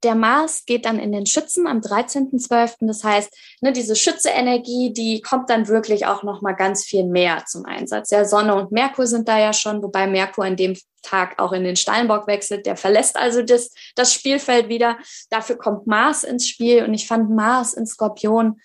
der 0.05 0.15
Mars 0.15 0.65
geht 0.67 0.85
dann 0.85 0.99
in 0.99 1.13
den 1.13 1.27
Schützen 1.27 1.67
am 1.67 1.79
13.12. 1.79 2.77
Das 2.81 3.03
heißt, 3.03 3.35
ne, 3.61 3.73
diese 3.73 3.97
Schütze-Energie, 3.97 4.93
die 4.93 5.23
kommt 5.23 5.51
dann 5.51 5.69
wirklich 5.69 6.07
auch 6.07 6.23
noch 6.23 6.43
mal 6.43 6.53
ganz 6.53 6.85
viel 6.85 7.05
mehr 7.05 7.45
zum 7.47 7.65
Einsatz. 7.65 8.11
Ja, 8.11 8.25
Sonne 8.25 8.55
und 8.55 8.71
Merkur 8.71 9.07
sind 9.07 9.29
da 9.29 9.39
ja 9.39 9.53
schon, 9.53 9.83
wobei 9.83 10.07
Merkur 10.07 10.45
an 10.45 10.57
dem 10.57 10.77
Tag 11.03 11.39
auch 11.39 11.53
in 11.53 11.65
den 11.65 11.77
Steinbock 11.77 12.27
wechselt. 12.27 12.67
Der 12.67 12.77
verlässt 12.77 13.17
also 13.17 13.43
das, 13.43 13.73
das 13.95 14.13
Spielfeld 14.13 14.69
wieder. 14.69 14.99
Dafür 15.31 15.57
kommt 15.57 15.87
Mars 15.87 16.25
ins 16.25 16.47
Spiel 16.49 16.85
und 16.85 16.95
ich 16.95 17.07
fand 17.07 17.31
Mars 17.31 17.75
in 17.75 17.87
Skorpion 17.87 18.61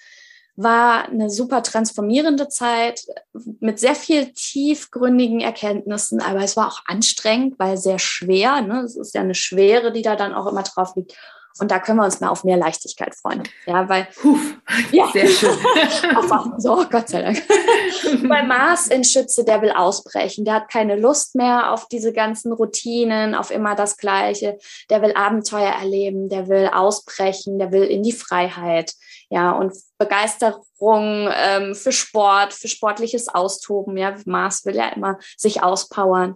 war 0.61 1.05
eine 1.05 1.29
super 1.29 1.63
transformierende 1.63 2.49
Zeit 2.49 3.05
mit 3.59 3.79
sehr 3.79 3.95
viel 3.95 4.33
tiefgründigen 4.33 5.39
Erkenntnissen, 5.39 6.21
aber 6.21 6.43
es 6.43 6.57
war 6.57 6.67
auch 6.67 6.81
anstrengend, 6.85 7.57
weil 7.57 7.77
sehr 7.77 7.99
schwer. 7.99 8.61
Ne? 8.61 8.81
Es 8.81 8.97
ist 8.97 9.15
ja 9.15 9.21
eine 9.21 9.35
Schwere, 9.35 9.91
die 9.91 10.01
da 10.01 10.15
dann 10.15 10.33
auch 10.33 10.47
immer 10.47 10.63
drauf 10.63 10.95
liegt. 10.95 11.15
Und 11.59 11.71
da 11.71 11.79
können 11.79 11.97
wir 11.97 12.05
uns 12.05 12.21
mal 12.21 12.29
auf 12.29 12.43
mehr 12.43 12.57
Leichtigkeit 12.57 13.15
freuen. 13.15 13.43
Ja, 13.65 13.89
weil. 13.89 14.07
Huf, 14.23 14.39
ja. 14.91 15.09
Sehr 15.11 15.27
schön. 15.27 15.49
so, 16.57 16.85
Gott 16.89 17.09
sei 17.09 17.21
Dank. 17.21 17.43
Bei 18.29 18.43
Mars 18.43 18.87
in 18.87 19.03
Schütze, 19.03 19.43
der 19.43 19.61
will 19.61 19.71
ausbrechen. 19.71 20.45
Der 20.45 20.53
hat 20.53 20.71
keine 20.71 20.95
Lust 20.95 21.35
mehr 21.35 21.73
auf 21.73 21.87
diese 21.87 22.13
ganzen 22.13 22.53
Routinen, 22.53 23.35
auf 23.35 23.51
immer 23.51 23.75
das 23.75 23.97
Gleiche. 23.97 24.57
Der 24.89 25.01
will 25.01 25.13
Abenteuer 25.13 25.71
erleben, 25.71 26.29
der 26.29 26.47
will 26.47 26.69
ausbrechen, 26.71 27.59
der 27.59 27.71
will 27.71 27.83
in 27.83 28.03
die 28.03 28.13
Freiheit. 28.13 28.93
Ja, 29.29 29.51
und 29.51 29.73
Begeisterung 29.97 31.29
ähm, 31.33 31.75
für 31.75 31.91
Sport, 31.91 32.53
für 32.53 32.67
sportliches 32.67 33.27
Austoben. 33.27 33.95
Ja, 33.97 34.15
Mars 34.25 34.65
will 34.65 34.75
ja 34.75 34.89
immer 34.89 35.19
sich 35.37 35.61
auspowern. 35.63 36.35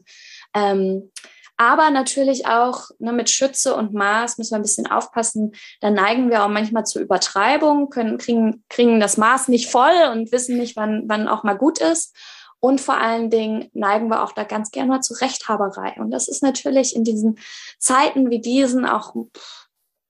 Ähm, 0.56 1.12
Aber 1.58 1.92
natürlich 1.92 2.48
auch 2.48 2.90
ne, 3.00 3.14
mit 3.14 3.30
Schütze 3.30 3.76
und 3.76 3.94
Maß 3.94 4.38
müssen 4.38 4.52
wir 4.52 4.60
ein 4.60 4.64
bisschen 4.64 4.90
aufpassen. 4.90 5.54
Da 5.82 5.92
neigen 5.92 6.30
wir 6.30 6.44
auch 6.44 6.50
manchmal 6.50 6.86
zur 6.86 7.02
Übertreibung, 7.02 7.90
können, 7.90 8.18
kriegen, 8.18 8.64
kriegen 8.70 9.00
das 9.00 9.18
Maß 9.18 9.50
nicht 9.50 9.70
voll 9.70 10.10
und 10.12 10.32
wissen 10.32 10.58
nicht, 10.58 10.76
wann, 10.76 11.04
wann 11.08 11.28
auch 11.28 11.44
mal 11.44 11.58
gut 11.58 11.80
ist. 11.80 12.16
Und 12.60 12.82
vor 12.82 12.98
allen 12.98 13.30
Dingen 13.30 13.70
neigen 13.74 14.08
wir 14.08 14.24
auch 14.24 14.32
da 14.32 14.46
ganz 14.46 14.72
gerne 14.72 14.90
mal 14.90 15.02
zu 15.02 15.14
Rechthaberei. 15.14 15.96
Und 15.98 16.12
das 16.12 16.28
ist 16.28 16.42
natürlich 16.42 16.96
in 16.96 17.04
diesen 17.04 17.38
Zeiten 17.78 18.30
wie 18.30 18.40
diesen 18.42 18.86
auch 18.86 19.14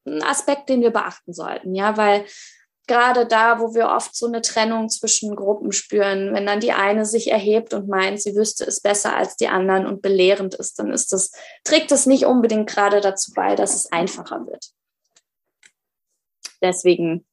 ein 0.06 0.24
Aspekt, 0.24 0.70
den 0.70 0.82
wir 0.82 0.92
beachten 0.92 1.34
sollten. 1.34 1.76
Ja, 1.76 1.98
weil 1.98 2.26
gerade 2.88 3.26
da, 3.26 3.60
wo 3.60 3.74
wir 3.74 3.88
oft 3.88 4.16
so 4.16 4.28
eine 4.28 4.42
Trennung 4.42 4.90
zwischen 4.90 5.36
Gruppen 5.36 5.72
spüren, 5.72 6.34
wenn 6.34 6.46
dann 6.46 6.60
die 6.60 6.74
eine 6.74 7.06
sich 7.06 7.32
erhebt 7.32 7.74
und 7.74 7.88
meint, 7.88 8.22
sie 8.22 8.36
wüsste 8.36 8.66
es 8.66 8.82
besser 8.82 9.16
als 9.16 9.36
die 9.38 9.48
anderen 9.48 9.86
und 9.86 10.02
belehrend 10.02 10.56
ist, 10.56 10.80
dann 10.80 10.92
ist 10.92 11.14
das, 11.14 11.32
trägt 11.64 11.92
das 11.92 12.06
nicht 12.06 12.26
unbedingt 12.26 12.70
gerade 12.70 13.00
dazu 13.02 13.32
bei, 13.34 13.56
dass 13.56 13.76
es 13.76 13.92
einfacher 13.92 14.46
wird. 14.46 14.72
Deswegen, 16.62 17.26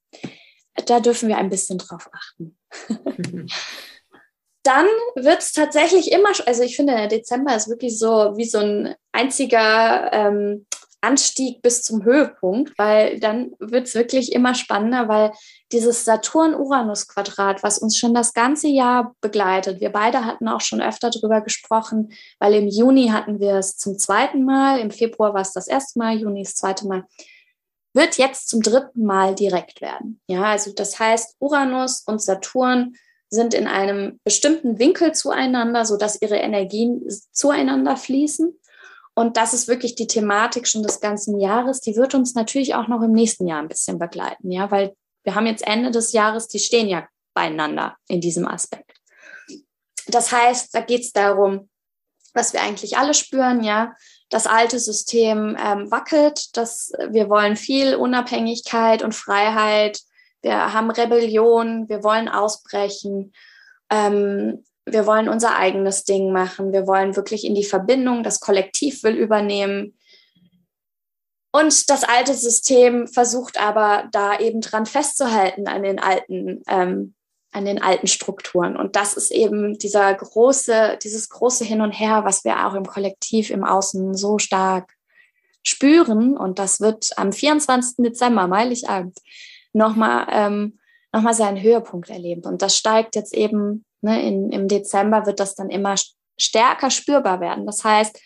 da 0.87 1.01
dürfen 1.01 1.29
wir 1.29 1.39
ein 1.39 1.51
bisschen 1.51 1.79
drauf 1.79 2.11
achten. 2.13 2.57
dann 4.63 4.87
wird 5.17 5.39
es 5.39 5.53
tatsächlich 5.53 6.13
immer, 6.13 6.31
also 6.47 6.63
ich 6.63 6.77
finde, 6.77 6.95
der 6.95 7.09
Dezember 7.09 7.57
ist 7.57 7.69
wirklich 7.69 7.99
so 7.99 8.37
wie 8.37 8.45
so 8.45 8.59
ein 8.59 8.95
einziger 9.13 10.13
ähm, 10.13 10.67
Anstieg 11.01 11.63
bis 11.63 11.83
zum 11.83 12.05
Höhepunkt, 12.05 12.77
weil 12.79 13.21
dann 13.21 13.53
wird 13.59 13.87
es 13.87 13.95
wirklich 13.95 14.33
immer 14.33 14.55
spannender, 14.55 15.09
weil 15.09 15.33
dieses 15.73 16.05
Saturn-Uranus-Quadrat, 16.05 17.63
was 17.63 17.79
uns 17.79 17.97
schon 17.97 18.13
das 18.13 18.35
ganze 18.35 18.69
Jahr 18.69 19.15
begleitet, 19.21 19.81
wir 19.81 19.91
beide 19.91 20.25
hatten 20.25 20.49
auch 20.49 20.61
schon 20.61 20.83
öfter 20.83 21.11
darüber 21.11 21.41
gesprochen, 21.41 22.13
weil 22.39 22.55
im 22.55 22.69
Juni 22.69 23.09
hatten 23.09 23.41
wir 23.41 23.55
es 23.55 23.77
zum 23.77 23.99
zweiten 23.99 24.45
Mal, 24.45 24.81
im 24.81 24.91
Februar 24.91 25.33
war 25.35 25.43
es 25.43 25.53
das 25.53 25.69
erste 25.69 25.99
Mal, 25.99 26.19
Juni 26.19 26.43
das 26.43 26.55
zweite 26.55 26.87
Mal, 26.87 27.05
wird 27.93 28.19
jetzt 28.19 28.49
zum 28.49 28.63
dritten 28.63 29.05
Mal 29.05 29.35
direkt 29.35 29.81
werden. 29.81 30.21
Ja, 30.27 30.45
also 30.45 30.73
das 30.73 30.99
heißt, 30.99 31.37
Uranus 31.41 32.03
und 32.07 32.23
Saturn 32.23 32.95
sind 33.31 33.55
in 33.55 33.67
einem 33.67 34.21
bestimmten 34.25 34.79
Winkel 34.79 35.13
zueinander, 35.13 35.85
sodass 35.85 36.21
ihre 36.21 36.37
Energien 36.37 37.03
zueinander 37.33 37.97
fließen. 37.97 38.59
Und 39.21 39.37
das 39.37 39.53
ist 39.53 39.69
wirklich 39.69 39.97
die 39.97 40.07
Thematik 40.07 40.67
schon 40.67 40.83
des 40.83 40.99
ganzen 40.99 41.39
Jahres. 41.39 41.83
Die 41.83 41.95
wird 41.95 42.15
uns 42.15 42.35
natürlich 42.35 42.75
auch 42.75 42.89
noch 42.89 43.03
im 43.03 43.13
nächsten 43.13 43.47
Jahr 43.47 43.59
ein 43.59 43.69
bisschen 43.69 43.99
begleiten, 43.99 44.51
ja, 44.51 44.71
weil 44.71 44.97
wir 45.25 45.35
haben 45.35 45.47
jetzt 45.47 45.67
Ende 45.67 45.91
des 45.91 46.13
Jahres, 46.13 46.49
die 46.49 46.59
stehen 46.59 46.89
ja 46.89 47.07
beieinander 47.35 47.99
in 48.09 48.23
diesem 48.23 48.49
Aspekt. 48.49 48.97
Das 50.07 50.33
heißt, 50.33 50.75
da 50.75 50.81
geht 50.81 51.03
es 51.03 51.13
darum, 51.13 51.69
was 52.33 52.55
wir 52.55 52.63
eigentlich 52.63 52.97
alle 52.97 53.13
spüren, 53.13 53.63
ja, 53.63 53.95
das 54.31 54.47
alte 54.47 54.79
System 54.79 55.55
ähm, 55.63 55.91
wackelt, 55.91 56.57
dass 56.57 56.91
wir 57.11 57.29
wollen 57.29 57.57
viel 57.57 57.97
Unabhängigkeit 57.97 59.03
und 59.03 59.15
Freiheit, 59.15 60.01
wir 60.41 60.73
haben 60.73 60.91
Rebellion, 60.91 61.91
wir 61.91 62.03
wollen 62.03 62.31
ausbrechen. 62.31 63.35
Ähm, 63.91 64.65
wir 64.93 65.07
wollen 65.07 65.29
unser 65.29 65.57
eigenes 65.57 66.05
Ding 66.05 66.33
machen, 66.33 66.73
wir 66.73 66.87
wollen 66.87 67.17
wirklich 67.17 67.45
in 67.45 67.55
die 67.55 67.65
Verbindung, 67.65 68.23
das 68.23 68.41
Kollektiv 68.41 69.03
will 69.03 69.15
übernehmen. 69.15 69.97
Und 71.53 71.91
das 71.91 72.05
alte 72.05 72.35
System 72.35 73.09
versucht 73.09 73.61
aber 73.61 74.09
da 74.13 74.39
eben 74.39 74.61
dran 74.61 74.87
festzuhalten 74.87 75.67
an 75.67 75.83
den 75.83 75.99
alten, 75.99 76.63
ähm, 76.69 77.15
an 77.53 77.65
den 77.65 77.83
alten 77.83 78.07
Strukturen. 78.07 78.77
Und 78.77 78.95
das 78.95 79.15
ist 79.15 79.33
eben 79.33 79.77
dieser 79.77 80.15
große, 80.15 80.99
dieses 81.03 81.29
große 81.29 81.65
Hin 81.65 81.81
und 81.81 81.91
Her, 81.91 82.25
was 82.25 82.45
wir 82.45 82.67
auch 82.67 82.75
im 82.75 82.87
Kollektiv 82.87 83.51
im 83.51 83.65
Außen 83.65 84.15
so 84.15 84.39
stark 84.39 84.95
spüren. 85.65 86.37
Und 86.37 86.61
das 86.61 86.81
wird 86.81 87.11
am 87.17 87.33
24. 87.33 87.97
Dezember, 87.99 88.49
Heiligabend, 88.49 89.19
nochmal 89.73 90.27
ähm, 90.31 90.79
noch 91.13 91.33
seinen 91.33 91.61
Höhepunkt 91.61 92.11
erleben. 92.11 92.43
Und 92.45 92.63
das 92.63 92.77
steigt 92.77 93.17
jetzt 93.17 93.35
eben 93.35 93.85
Ne, 94.03 94.27
in, 94.27 94.51
Im 94.51 94.69
Dezember 94.69 95.27
wird 95.27 95.41
das 95.41 95.55
dann 95.55 95.69
immer 95.69 95.95
stärker 96.39 96.91
spürbar 96.91 97.41
werden. 97.41 97.67
Das 97.67 97.85
heißt, 97.85 98.19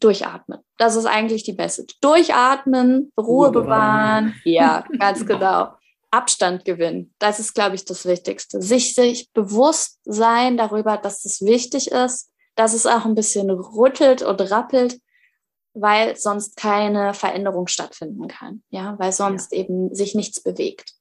durchatmen. 0.00 0.60
Das 0.76 0.96
ist 0.96 1.06
eigentlich 1.06 1.42
die 1.42 1.52
beste. 1.52 1.86
Durchatmen, 2.00 3.12
Ruhe, 3.18 3.46
Ruhe 3.46 3.50
bewahren. 3.50 4.26
bewahren. 4.26 4.40
Ja, 4.44 4.84
ganz 4.98 5.26
genau. 5.26 5.72
Abstand 6.10 6.64
gewinnen. 6.64 7.14
Das 7.18 7.38
ist, 7.38 7.54
glaube 7.54 7.74
ich, 7.74 7.84
das 7.84 8.06
Wichtigste. 8.06 8.62
Sich, 8.62 8.94
sich 8.94 9.30
bewusst 9.32 9.98
sein 10.04 10.56
darüber, 10.56 10.96
dass 10.96 11.24
es 11.24 11.42
wichtig 11.42 11.90
ist, 11.90 12.30
dass 12.54 12.72
es 12.72 12.86
auch 12.86 13.04
ein 13.04 13.14
bisschen 13.14 13.50
rüttelt 13.50 14.22
und 14.22 14.40
rappelt, 14.50 15.00
weil 15.74 16.16
sonst 16.16 16.56
keine 16.56 17.12
Veränderung 17.12 17.66
stattfinden 17.66 18.26
kann. 18.26 18.62
Ja, 18.70 18.96
weil 18.98 19.12
sonst 19.12 19.52
ja. 19.52 19.58
eben 19.58 19.94
sich 19.94 20.14
nichts 20.14 20.42
bewegt. 20.42 20.94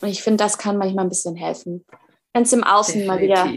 Und 0.00 0.08
ich 0.08 0.22
finde, 0.22 0.42
das 0.42 0.58
kann 0.58 0.78
manchmal 0.78 1.04
ein 1.04 1.10
bisschen 1.10 1.36
helfen 1.36 1.84
wenn 2.34 2.42
es 2.42 2.52
im 2.52 2.64
Außen 2.64 3.06
mal 3.06 3.20
wieder, 3.20 3.50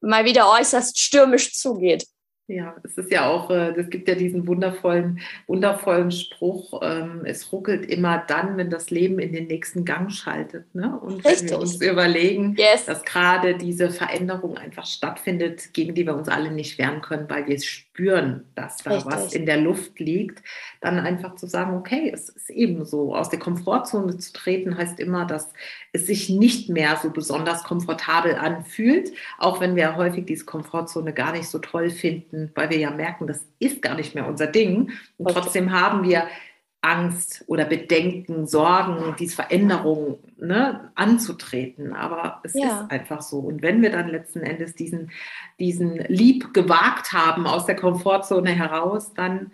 mal 0.00 0.24
wieder 0.24 0.50
äußerst 0.50 0.98
stürmisch 0.98 1.54
zugeht. 1.54 2.06
Ja, 2.50 2.74
es 2.82 2.98
ist 2.98 3.12
ja 3.12 3.28
auch, 3.28 3.48
es 3.48 3.86
äh, 3.86 3.90
gibt 3.90 4.08
ja 4.08 4.16
diesen 4.16 4.44
wundervollen, 4.48 5.20
wundervollen 5.46 6.10
Spruch, 6.10 6.80
ähm, 6.82 7.20
es 7.24 7.52
ruckelt 7.52 7.86
immer 7.86 8.24
dann, 8.26 8.56
wenn 8.56 8.70
das 8.70 8.90
Leben 8.90 9.20
in 9.20 9.32
den 9.32 9.46
nächsten 9.46 9.84
Gang 9.84 10.10
schaltet. 10.10 10.74
Ne? 10.74 10.98
Und 10.98 11.24
Richtig. 11.24 11.42
wenn 11.42 11.50
wir 11.50 11.58
uns 11.60 11.80
überlegen, 11.80 12.56
yes. 12.58 12.86
dass 12.86 13.04
gerade 13.04 13.56
diese 13.56 13.90
Veränderung 13.90 14.58
einfach 14.58 14.84
stattfindet, 14.84 15.72
gegen 15.74 15.94
die 15.94 16.04
wir 16.04 16.16
uns 16.16 16.28
alle 16.28 16.50
nicht 16.50 16.76
wehren 16.76 17.02
können, 17.02 17.30
weil 17.30 17.46
wir 17.46 17.60
spüren, 17.60 18.42
dass 18.56 18.78
da 18.78 18.94
Richtig. 18.94 19.12
was 19.12 19.32
in 19.32 19.46
der 19.46 19.58
Luft 19.58 20.00
liegt, 20.00 20.42
dann 20.80 20.98
einfach 20.98 21.36
zu 21.36 21.46
sagen, 21.46 21.76
okay, 21.76 22.10
es 22.12 22.30
ist 22.30 22.50
eben 22.50 22.84
so. 22.84 23.14
Aus 23.14 23.28
der 23.28 23.38
Komfortzone 23.38 24.18
zu 24.18 24.32
treten 24.32 24.76
heißt 24.76 24.98
immer, 24.98 25.24
dass 25.24 25.52
es 25.92 26.06
sich 26.06 26.30
nicht 26.30 26.68
mehr 26.68 26.98
so 27.00 27.10
besonders 27.10 27.62
komfortabel 27.62 28.34
anfühlt, 28.34 29.12
auch 29.38 29.60
wenn 29.60 29.76
wir 29.76 29.96
häufig 29.96 30.24
diese 30.24 30.46
Komfortzone 30.46 31.12
gar 31.12 31.32
nicht 31.32 31.48
so 31.48 31.58
toll 31.58 31.90
finden, 31.90 32.39
weil 32.54 32.70
wir 32.70 32.78
ja 32.78 32.90
merken, 32.90 33.26
das 33.26 33.44
ist 33.58 33.82
gar 33.82 33.94
nicht 33.94 34.14
mehr 34.14 34.26
unser 34.26 34.46
Ding. 34.46 34.90
Und 35.16 35.30
okay. 35.30 35.34
trotzdem 35.34 35.72
haben 35.72 36.04
wir 36.04 36.26
Angst 36.82 37.44
oder 37.46 37.66
Bedenken, 37.66 38.46
Sorgen, 38.46 39.14
diese 39.18 39.36
Veränderung 39.36 40.18
ne, 40.38 40.90
anzutreten. 40.94 41.92
Aber 41.92 42.40
es 42.42 42.54
ja. 42.54 42.82
ist 42.82 42.90
einfach 42.90 43.20
so. 43.20 43.38
Und 43.38 43.62
wenn 43.62 43.82
wir 43.82 43.90
dann 43.90 44.08
letzten 44.08 44.40
Endes 44.40 44.74
diesen, 44.74 45.10
diesen 45.58 45.98
Lieb 46.08 46.54
gewagt 46.54 47.12
haben 47.12 47.46
aus 47.46 47.66
der 47.66 47.76
Komfortzone 47.76 48.50
heraus, 48.50 49.12
dann 49.14 49.52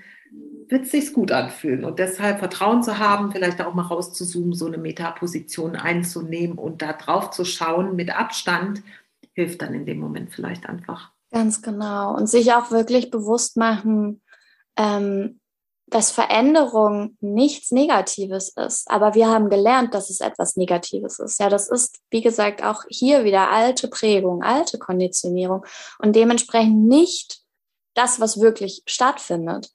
wird 0.69 0.85
es 0.85 0.91
sich 0.93 1.13
gut 1.13 1.33
anfühlen. 1.33 1.85
Und 1.85 1.99
deshalb 1.99 2.39
Vertrauen 2.39 2.83
zu 2.83 2.99
haben, 2.99 3.33
vielleicht 3.33 3.61
auch 3.61 3.75
mal 3.75 3.83
rauszuzoomen, 3.83 4.53
so 4.53 4.67
eine 4.67 4.79
Metaposition 4.79 5.77
einzunehmen 5.77 6.59
und 6.59 6.83
da 6.83 6.93
drauf 6.93 7.31
zu 7.31 7.45
schauen 7.45 7.97
mit 7.97 8.11
Abstand, 8.11 8.83
hilft 9.33 9.63
dann 9.63 9.75
in 9.75 9.87
dem 9.87 9.99
Moment 9.99 10.33
vielleicht 10.33 10.69
einfach. 10.69 11.13
Ganz 11.37 11.61
genau. 11.61 12.17
Und 12.17 12.29
sich 12.31 12.55
auch 12.55 12.71
wirklich 12.71 13.11
bewusst 13.11 13.59
machen, 13.59 14.23
ähm, 14.79 15.39
dass 15.87 16.11
Veränderung 16.11 17.19
nichts 17.21 17.73
Negatives 17.73 18.55
ist. 18.57 18.91
Aber 18.91 19.15
wir 19.15 19.29
haben 19.29 19.51
gelernt, 19.51 19.93
dass 19.93 20.09
es 20.09 20.21
etwas 20.21 20.57
Negatives 20.57 21.19
ist. 21.19 21.39
Ja, 21.39 21.51
das 21.51 21.69
ist, 21.69 21.99
wie 22.09 22.23
gesagt, 22.23 22.65
auch 22.65 22.85
hier 22.89 23.25
wieder 23.25 23.51
alte 23.51 23.89
Prägung, 23.89 24.43
alte 24.43 24.79
Konditionierung 24.79 25.67
und 25.99 26.17
dementsprechend 26.17 26.89
nicht 26.89 27.43
das, 27.93 28.19
was 28.19 28.41
wirklich 28.41 28.83
stattfindet. 28.87 29.69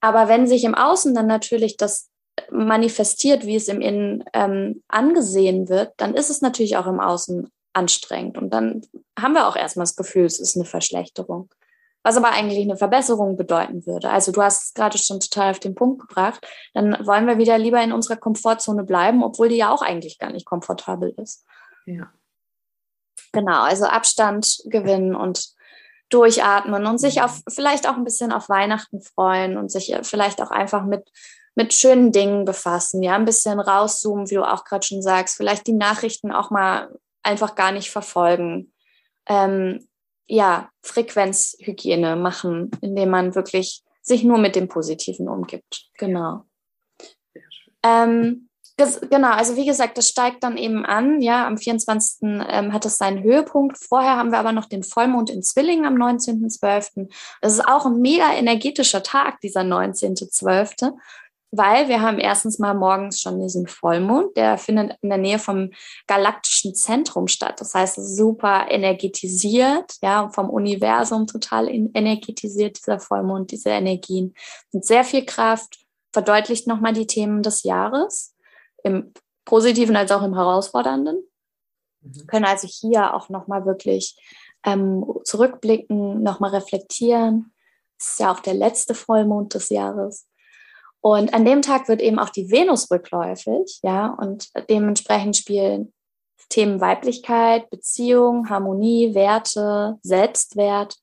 Aber 0.00 0.28
wenn 0.28 0.46
sich 0.46 0.62
im 0.62 0.76
Außen 0.76 1.16
dann 1.16 1.26
natürlich 1.26 1.76
das 1.76 2.10
manifestiert, 2.48 3.44
wie 3.44 3.56
es 3.56 3.66
im 3.66 3.80
Innen 3.80 4.22
ähm, 4.34 4.84
angesehen 4.86 5.68
wird, 5.68 5.94
dann 5.96 6.14
ist 6.14 6.30
es 6.30 6.42
natürlich 6.42 6.76
auch 6.76 6.86
im 6.86 7.00
Außen 7.00 7.50
anstrengend. 7.72 8.38
Und 8.38 8.50
dann 8.50 8.82
haben 9.18 9.34
wir 9.34 9.48
auch 9.48 9.56
erstmal 9.56 9.84
das 9.84 9.96
Gefühl, 9.96 10.24
es 10.24 10.40
ist 10.40 10.56
eine 10.56 10.64
Verschlechterung. 10.64 11.50
Was 12.04 12.16
aber 12.16 12.30
eigentlich 12.30 12.62
eine 12.62 12.76
Verbesserung 12.76 13.36
bedeuten 13.36 13.86
würde. 13.86 14.10
Also 14.10 14.32
du 14.32 14.42
hast 14.42 14.64
es 14.64 14.74
gerade 14.74 14.98
schon 14.98 15.20
total 15.20 15.52
auf 15.52 15.60
den 15.60 15.76
Punkt 15.76 16.00
gebracht. 16.00 16.44
Dann 16.74 17.06
wollen 17.06 17.28
wir 17.28 17.38
wieder 17.38 17.58
lieber 17.58 17.80
in 17.80 17.92
unserer 17.92 18.16
Komfortzone 18.16 18.82
bleiben, 18.82 19.22
obwohl 19.22 19.48
die 19.48 19.56
ja 19.56 19.70
auch 19.72 19.82
eigentlich 19.82 20.18
gar 20.18 20.32
nicht 20.32 20.44
komfortabel 20.44 21.14
ist. 21.16 21.44
Ja. 21.86 22.12
Genau, 23.32 23.62
also 23.62 23.86
Abstand 23.86 24.62
gewinnen 24.64 25.14
und 25.14 25.54
durchatmen 26.08 26.86
und 26.86 26.98
sich 26.98 27.22
auf 27.22 27.40
vielleicht 27.48 27.88
auch 27.88 27.96
ein 27.96 28.04
bisschen 28.04 28.32
auf 28.32 28.48
Weihnachten 28.48 29.00
freuen 29.00 29.56
und 29.56 29.70
sich 29.70 29.96
vielleicht 30.02 30.42
auch 30.42 30.50
einfach 30.50 30.84
mit 30.84 31.08
mit 31.54 31.74
schönen 31.74 32.12
Dingen 32.12 32.44
befassen, 32.44 33.02
ja, 33.02 33.14
ein 33.14 33.24
bisschen 33.24 33.60
rauszoomen, 33.60 34.30
wie 34.30 34.36
du 34.36 34.44
auch 34.44 34.64
gerade 34.64 34.86
schon 34.86 35.02
sagst, 35.02 35.36
vielleicht 35.36 35.66
die 35.66 35.74
Nachrichten 35.74 36.32
auch 36.32 36.50
mal 36.50 36.90
einfach 37.22 37.54
gar 37.54 37.72
nicht 37.72 37.90
verfolgen. 37.90 38.72
Ähm, 39.26 39.86
ja, 40.26 40.70
Frequenzhygiene 40.82 42.16
machen, 42.16 42.70
indem 42.80 43.10
man 43.10 43.34
wirklich 43.34 43.82
sich 44.02 44.24
nur 44.24 44.38
mit 44.38 44.56
dem 44.56 44.68
Positiven 44.68 45.28
umgibt. 45.28 45.90
Genau. 45.98 46.44
Ähm, 47.82 48.48
genau, 49.10 49.30
also 49.30 49.56
wie 49.56 49.66
gesagt, 49.66 49.98
das 49.98 50.08
steigt 50.08 50.42
dann 50.42 50.56
eben 50.56 50.84
an. 50.84 51.20
Ja, 51.20 51.46
am 51.46 51.58
24. 51.58 52.22
Ähm, 52.22 52.72
hat 52.72 52.84
es 52.84 52.98
seinen 52.98 53.22
Höhepunkt. 53.22 53.78
Vorher 53.78 54.16
haben 54.16 54.30
wir 54.30 54.38
aber 54.38 54.52
noch 54.52 54.66
den 54.66 54.82
Vollmond 54.82 55.30
in 55.30 55.42
Zwillingen 55.42 55.86
am 55.86 55.94
19.12. 55.94 57.08
Das 57.40 57.52
ist 57.52 57.66
auch 57.66 57.86
ein 57.86 58.00
mega 58.00 58.32
energetischer 58.32 59.02
Tag, 59.02 59.40
dieser 59.40 59.62
19.12., 59.62 60.92
weil 61.54 61.88
wir 61.88 62.00
haben 62.00 62.18
erstens 62.18 62.58
mal 62.58 62.72
morgens 62.72 63.20
schon 63.20 63.38
diesen 63.38 63.66
Vollmond, 63.66 64.36
der 64.38 64.56
findet 64.56 64.96
in 65.02 65.10
der 65.10 65.18
Nähe 65.18 65.38
vom 65.38 65.70
galaktischen 66.06 66.74
Zentrum 66.74 67.28
statt. 67.28 67.60
Das 67.60 67.74
heißt, 67.74 67.96
super 67.96 68.70
energetisiert, 68.70 69.96
ja, 70.02 70.30
vom 70.30 70.48
Universum 70.48 71.26
total 71.26 71.68
energetisiert 71.68 72.78
dieser 72.78 72.98
Vollmond, 72.98 73.50
diese 73.50 73.68
Energien 73.68 74.34
mit 74.72 74.86
sehr 74.86 75.04
viel 75.04 75.26
Kraft, 75.26 75.78
verdeutlicht 76.10 76.66
nochmal 76.66 76.94
die 76.94 77.06
Themen 77.06 77.42
des 77.42 77.64
Jahres 77.64 78.34
im 78.82 79.12
Positiven 79.44 79.94
als 79.94 80.10
auch 80.10 80.22
im 80.22 80.34
Herausfordernden. 80.34 81.22
Mhm. 82.00 82.26
Können 82.28 82.46
also 82.46 82.66
hier 82.66 83.12
auch 83.14 83.28
nochmal 83.28 83.66
wirklich 83.66 84.16
ähm, 84.64 85.04
zurückblicken, 85.24 86.22
nochmal 86.22 86.50
reflektieren. 86.50 87.52
Es 87.98 88.12
ist 88.12 88.20
ja 88.20 88.32
auch 88.32 88.40
der 88.40 88.54
letzte 88.54 88.94
Vollmond 88.94 89.52
des 89.52 89.68
Jahres. 89.68 90.26
Und 91.02 91.34
an 91.34 91.44
dem 91.44 91.62
Tag 91.62 91.88
wird 91.88 92.00
eben 92.00 92.18
auch 92.18 92.30
die 92.30 92.50
Venus 92.50 92.90
rückläufig, 92.90 93.80
ja, 93.82 94.06
und 94.06 94.48
dementsprechend 94.70 95.36
spielen 95.36 95.92
Themen 96.48 96.80
Weiblichkeit, 96.80 97.68
Beziehung, 97.70 98.48
Harmonie, 98.48 99.14
Werte, 99.14 99.98
Selbstwert 100.02 100.96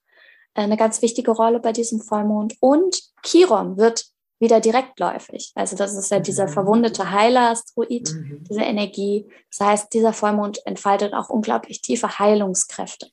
eine 0.53 0.77
ganz 0.77 1.01
wichtige 1.01 1.31
Rolle 1.31 1.59
bei 1.59 1.71
diesem 1.71 2.01
Vollmond. 2.01 2.55
Und 2.59 3.01
Chiron 3.23 3.77
wird 3.77 4.05
wieder 4.39 4.59
direktläufig. 4.59 5.51
Also 5.55 5.75
das 5.75 5.95
ist 5.95 6.11
ja 6.11 6.19
dieser 6.19 6.47
mhm. 6.47 6.51
verwundete 6.51 7.11
Heiler-Asteroid, 7.11 8.13
mhm. 8.13 8.43
diese 8.49 8.61
Energie. 8.61 9.29
Das 9.51 9.67
heißt, 9.67 9.93
dieser 9.93 10.13
Vollmond 10.13 10.65
entfaltet 10.65 11.13
auch 11.13 11.29
unglaublich 11.29 11.81
tiefe 11.81 12.19
Heilungskräfte. 12.19 13.09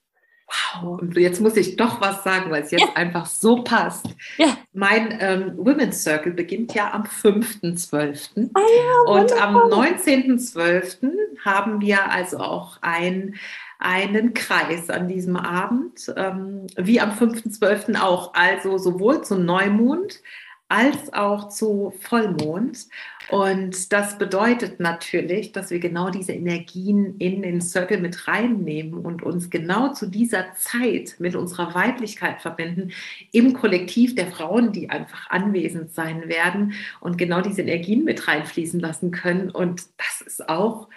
Wow, 0.46 1.00
und 1.00 1.16
jetzt 1.16 1.40
muss 1.40 1.56
ich 1.56 1.76
doch 1.76 2.00
was 2.00 2.22
sagen, 2.22 2.50
weil 2.50 2.62
es 2.62 2.70
jetzt 2.70 2.82
ja. 2.82 2.94
einfach 2.94 3.26
so 3.26 3.64
passt. 3.64 4.06
Ja. 4.37 4.56
Mein 4.72 5.16
ähm, 5.20 5.54
Women's 5.56 6.04
Circle 6.04 6.32
beginnt 6.32 6.72
ja 6.74 6.92
am 6.92 7.02
5.12. 7.02 8.50
Ah 8.54 8.61
ja, 8.61 9.12
und 9.12 9.32
am 9.42 9.56
19.12. 9.56 11.11
haben 11.44 11.80
wir 11.80 12.11
also 12.11 12.38
auch 12.38 12.78
ein 12.80 13.35
einen 13.78 14.32
Kreis 14.32 14.88
an 14.88 15.06
diesem 15.06 15.37
Abend, 15.37 16.12
ähm, 16.16 16.66
wie 16.76 17.00
am 17.00 17.11
5.12. 17.11 18.00
auch. 18.00 18.32
Also 18.35 18.78
sowohl 18.78 19.22
zum 19.22 19.44
Neumond 19.44 20.22
als 20.68 21.12
auch 21.12 21.48
zu 21.48 21.92
Vollmond. 22.00 22.87
Und 23.31 23.92
das 23.92 24.18
bedeutet 24.18 24.81
natürlich, 24.81 25.52
dass 25.52 25.70
wir 25.70 25.79
genau 25.79 26.11
diese 26.11 26.33
Energien 26.33 27.16
in 27.18 27.42
den 27.42 27.61
Circle 27.61 28.00
mit 28.00 28.26
reinnehmen 28.26 28.94
und 28.94 29.22
uns 29.22 29.50
genau 29.50 29.92
zu 29.92 30.07
dieser 30.07 30.55
Zeit 30.55 31.16
mit 31.18 31.35
unserer 31.37 31.74
Weiblichkeit 31.74 32.40
verbinden 32.40 32.92
im 33.33 33.52
Kollektiv 33.52 34.14
der 34.14 34.29
Frauen, 34.29 34.72
die 34.72 34.90
einfach 34.90 35.31
anwesend 35.31 35.92
sein 35.92 36.29
werden 36.29 36.74
und 37.00 37.18
genau 37.18 37.40
diese 37.40 37.62
Energien 37.62 38.05
mit 38.05 38.26
reinfließen 38.26 38.81
lassen 38.81 39.11
können. 39.11 39.50
Und 39.50 39.83
das 39.98 40.20
ist 40.26 40.48
auch 40.48 40.88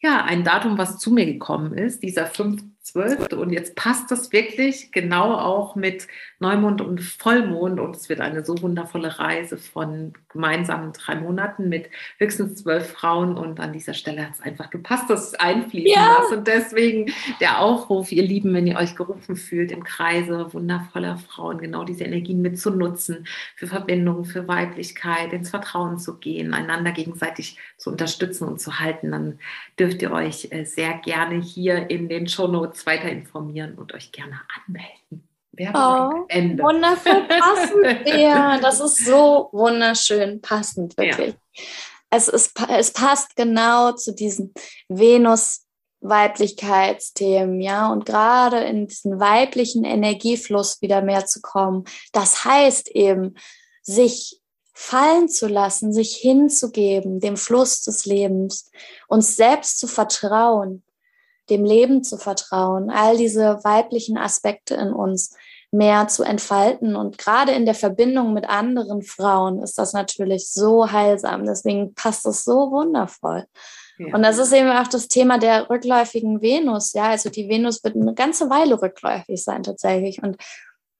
ja 0.00 0.24
ein 0.24 0.44
Datum, 0.44 0.78
was 0.78 0.98
zu 0.98 1.12
mir 1.12 1.26
gekommen 1.26 1.76
ist, 1.76 2.02
dieser 2.02 2.26
5. 2.26 2.62
12. 2.92 3.32
Und 3.32 3.50
jetzt 3.50 3.74
passt 3.74 4.10
das 4.10 4.32
wirklich 4.32 4.92
genau 4.92 5.34
auch 5.34 5.76
mit 5.76 6.06
Neumond 6.38 6.80
und 6.80 7.02
Vollmond. 7.02 7.80
Und 7.80 7.96
es 7.96 8.08
wird 8.08 8.20
eine 8.20 8.44
so 8.44 8.60
wundervolle 8.62 9.18
Reise 9.18 9.58
von 9.58 10.14
gemeinsamen 10.28 10.92
drei 10.92 11.16
Monaten 11.16 11.68
mit 11.68 11.90
höchstens 12.18 12.62
zwölf 12.62 12.90
Frauen. 12.90 13.36
Und 13.36 13.60
an 13.60 13.72
dieser 13.72 13.94
Stelle 13.94 14.24
hat 14.24 14.34
es 14.34 14.40
einfach 14.40 14.70
gepasst, 14.70 15.10
dass 15.10 15.28
es 15.28 15.34
einfließen 15.34 15.92
ja. 15.92 16.18
lässt. 16.18 16.32
Und 16.32 16.46
deswegen 16.46 17.12
der 17.40 17.60
Aufruf, 17.60 18.10
ihr 18.12 18.22
Lieben, 18.22 18.54
wenn 18.54 18.66
ihr 18.66 18.76
euch 18.76 18.96
gerufen 18.96 19.36
fühlt, 19.36 19.70
im 19.70 19.84
Kreise 19.84 20.52
wundervoller 20.52 21.18
Frauen 21.18 21.58
genau 21.58 21.84
diese 21.84 22.04
Energien 22.04 22.42
mitzunutzen, 22.42 23.26
für 23.54 23.66
Verbindung, 23.66 24.24
für 24.24 24.48
Weiblichkeit, 24.48 25.32
ins 25.32 25.50
Vertrauen 25.50 25.98
zu 25.98 26.16
gehen, 26.16 26.54
einander 26.54 26.92
gegenseitig 26.92 27.58
zu 27.76 27.90
unterstützen 27.90 28.48
und 28.48 28.60
zu 28.60 28.80
halten, 28.80 29.10
dann 29.10 29.38
dürft 29.78 30.02
ihr 30.02 30.10
euch 30.10 30.48
äh, 30.50 30.64
sehr 30.64 30.94
gerne 30.94 31.40
hier 31.40 31.90
in 31.90 32.08
den 32.08 32.28
Shownotes 32.28 32.77
kurz 32.78 32.86
weiter 32.86 33.08
informieren 33.10 33.76
und 33.76 33.94
euch 33.94 34.12
gerne 34.12 34.40
anmelden. 34.66 35.28
Oh, 35.74 36.24
Ende. 36.28 36.62
Wundervoll 36.62 37.26
passend. 37.26 38.06
ja, 38.20 38.58
das 38.58 38.78
ist 38.80 39.04
so 39.04 39.48
wunderschön 39.52 40.40
passend, 40.40 40.96
wirklich. 40.96 41.34
Ja. 41.52 41.64
Es, 42.10 42.28
ist, 42.28 42.52
es 42.70 42.92
passt 42.92 43.34
genau 43.36 43.92
zu 43.92 44.14
diesen 44.14 44.54
Venus- 44.88 45.64
Weiblichkeitsthemen, 46.00 47.60
ja, 47.60 47.90
und 47.90 48.06
gerade 48.06 48.58
in 48.60 48.86
diesen 48.86 49.18
weiblichen 49.18 49.82
Energiefluss 49.82 50.80
wieder 50.80 51.02
mehr 51.02 51.26
zu 51.26 51.40
kommen. 51.40 51.86
Das 52.12 52.44
heißt 52.44 52.90
eben, 52.90 53.34
sich 53.82 54.40
fallen 54.72 55.28
zu 55.28 55.48
lassen, 55.48 55.92
sich 55.92 56.14
hinzugeben, 56.14 57.18
dem 57.18 57.36
Fluss 57.36 57.82
des 57.82 58.06
Lebens, 58.06 58.70
uns 59.08 59.34
selbst 59.34 59.80
zu 59.80 59.88
vertrauen, 59.88 60.84
dem 61.50 61.64
Leben 61.64 62.02
zu 62.04 62.16
vertrauen, 62.16 62.90
all 62.90 63.16
diese 63.16 63.60
weiblichen 63.64 64.18
Aspekte 64.18 64.74
in 64.74 64.92
uns 64.92 65.34
mehr 65.70 66.08
zu 66.08 66.22
entfalten. 66.22 66.96
Und 66.96 67.18
gerade 67.18 67.52
in 67.52 67.66
der 67.66 67.74
Verbindung 67.74 68.32
mit 68.32 68.48
anderen 68.48 69.02
Frauen 69.02 69.62
ist 69.62 69.78
das 69.78 69.92
natürlich 69.92 70.50
so 70.50 70.90
heilsam. 70.90 71.44
Deswegen 71.44 71.94
passt 71.94 72.26
es 72.26 72.44
so 72.44 72.70
wundervoll. 72.70 73.44
Ja. 73.98 74.14
Und 74.14 74.22
das 74.22 74.38
ist 74.38 74.52
eben 74.52 74.70
auch 74.70 74.86
das 74.86 75.08
Thema 75.08 75.38
der 75.38 75.68
rückläufigen 75.68 76.40
Venus. 76.40 76.92
Ja, 76.92 77.08
also 77.10 77.30
die 77.30 77.48
Venus 77.48 77.82
wird 77.84 77.96
eine 77.96 78.14
ganze 78.14 78.48
Weile 78.48 78.80
rückläufig 78.80 79.42
sein 79.42 79.62
tatsächlich. 79.62 80.22
Und 80.22 80.36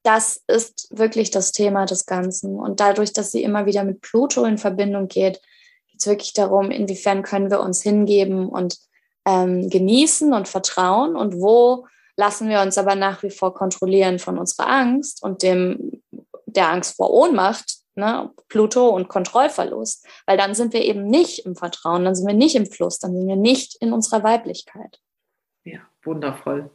das 0.03 0.41
ist 0.47 0.87
wirklich 0.91 1.31
das 1.31 1.51
Thema 1.51 1.85
des 1.85 2.05
Ganzen. 2.05 2.59
Und 2.59 2.79
dadurch, 2.79 3.13
dass 3.13 3.31
sie 3.31 3.43
immer 3.43 3.65
wieder 3.65 3.83
mit 3.83 4.01
Pluto 4.01 4.43
in 4.45 4.57
Verbindung 4.57 5.07
geht, 5.07 5.41
geht 5.87 5.99
es 5.99 6.07
wirklich 6.07 6.33
darum, 6.33 6.71
inwiefern 6.71 7.23
können 7.23 7.49
wir 7.49 7.59
uns 7.61 7.81
hingeben 7.81 8.47
und 8.47 8.77
ähm, 9.29 9.69
genießen 9.69 10.33
und 10.33 10.47
vertrauen 10.47 11.15
und 11.15 11.39
wo 11.39 11.87
lassen 12.15 12.49
wir 12.49 12.61
uns 12.61 12.77
aber 12.77 12.95
nach 12.95 13.23
wie 13.23 13.29
vor 13.29 13.53
kontrollieren 13.53 14.19
von 14.19 14.37
unserer 14.37 14.67
Angst 14.67 15.23
und 15.23 15.43
dem 15.43 16.01
der 16.45 16.69
Angst 16.69 16.97
vor 16.97 17.11
Ohnmacht, 17.11 17.77
ne, 17.95 18.31
Pluto 18.47 18.89
und 18.89 19.07
Kontrollverlust, 19.07 20.05
weil 20.25 20.37
dann 20.37 20.55
sind 20.55 20.73
wir 20.73 20.83
eben 20.83 21.05
nicht 21.05 21.45
im 21.45 21.55
Vertrauen, 21.55 22.05
dann 22.05 22.15
sind 22.15 22.27
wir 22.27 22.33
nicht 22.33 22.55
im 22.55 22.65
Fluss, 22.65 22.97
dann 22.97 23.13
sind 23.13 23.27
wir 23.27 23.35
nicht 23.35 23.77
in 23.81 23.93
unserer 23.93 24.23
Weiblichkeit. 24.23 24.99
Ja, 25.63 25.79
wundervoll. 26.03 26.71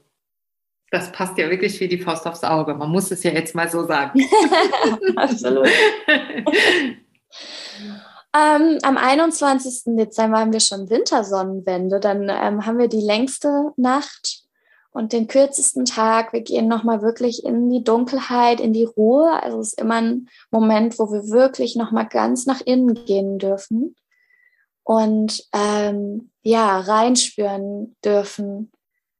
Das 0.90 1.11
passt 1.11 1.37
ja 1.38 1.51
wirklich 1.51 1.81
wie 1.81 1.88
die 1.88 1.99
Faust 1.99 2.25
aufs 2.25 2.45
Auge. 2.45 2.75
Man 2.75 2.90
muss 2.90 3.11
es 3.11 3.25
ja 3.25 3.33
jetzt 3.33 3.55
mal 3.55 3.69
so 3.69 3.85
sagen. 3.85 4.25
Absolut. 5.17 5.69
Ähm, 8.35 8.79
am 8.83 8.97
21. 8.97 9.94
Dezember 9.97 10.40
haben 10.40 10.53
wir 10.53 10.61
schon 10.61 10.90
Wintersonnenwende. 10.90 12.01
Dann 12.01 12.29
ähm, 12.29 12.66
haben 12.66 12.79
wir 12.79 12.88
die 12.88 13.01
längste 13.01 13.73
Nacht 13.77 14.42
und 14.90 15.12
den 15.12 15.29
kürzesten 15.29 15.85
Tag. 15.85 16.33
Wir 16.33 16.40
gehen 16.40 16.66
nochmal 16.66 17.01
wirklich 17.01 17.44
in 17.44 17.70
die 17.70 17.85
Dunkelheit, 17.85 18.61
in 18.61 18.73
die 18.73 18.85
Ruhe. 18.85 19.40
Also 19.40 19.61
es 19.61 19.68
ist 19.68 19.81
immer 19.81 20.01
ein 20.01 20.29
Moment, 20.51 20.99
wo 20.99 21.12
wir 21.12 21.29
wirklich 21.29 21.77
nochmal 21.77 22.09
ganz 22.09 22.44
nach 22.44 22.61
innen 22.61 23.05
gehen 23.05 23.38
dürfen 23.38 23.94
und 24.83 25.44
ähm, 25.53 26.31
ja, 26.42 26.81
reinspüren 26.81 27.94
dürfen. 28.05 28.73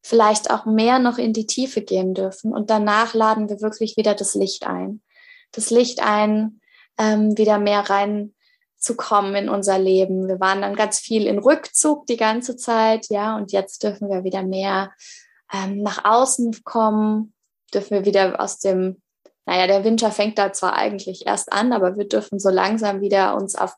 Vielleicht 0.03 0.50
auch 0.50 0.66
mehr 0.66 0.98
noch 0.98 1.18
in 1.18 1.33
die 1.33 1.46
Tiefe 1.46 1.83
gehen 1.83 2.14
dürfen. 2.14 2.53
Und 2.53 2.68
danach 2.68 3.14
laden 3.14 3.48
wir 3.48 3.61
wirklich 3.61 3.96
wieder 3.96 4.14
das 4.14 4.35
Licht 4.35 4.66
ein. 4.66 5.03
Das 5.53 5.70
Licht 5.70 6.03
ein, 6.05 6.61
ähm, 6.98 7.38
wieder 7.38 7.59
mehr 7.59 7.88
rein 7.88 8.35
zu 8.85 8.97
kommen 8.97 9.35
in 9.35 9.49
unser 9.49 9.79
Leben. 9.79 10.29
Wir 10.29 10.40
waren 10.40 10.62
dann 10.62 10.77
ganz 10.77 10.99
viel 10.99 11.27
in 11.27 11.38
Rückzug 11.38 12.07
die 12.07 12.16
ganze 12.16 12.57
Zeit, 12.57 13.09
ja, 13.09 13.37
und 13.37 13.51
jetzt 13.53 13.83
dürfen 13.83 14.11
wir 14.11 14.25
wieder 14.25 14.42
mehr 14.42 14.92
ähm, 15.53 15.83
nach 15.83 16.05
außen 16.05 16.62
kommen, 16.64 17.33
dürfen 17.73 17.90
wir 17.90 18.05
wieder 18.05 18.40
aus 18.40 18.59
dem, 18.59 19.01
naja, 19.47 19.66
der 19.66 19.85
Winter 19.85 20.11
fängt 20.11 20.38
da 20.38 20.53
zwar 20.53 20.75
eigentlich 20.77 21.27
erst 21.27 21.53
an, 21.53 21.73
aber 21.73 21.97
wir 21.97 22.07
dürfen 22.07 22.38
so 22.38 22.51
langsam 22.51 23.01
wieder 23.01 23.35
uns 23.35 23.57
auf 23.57 23.75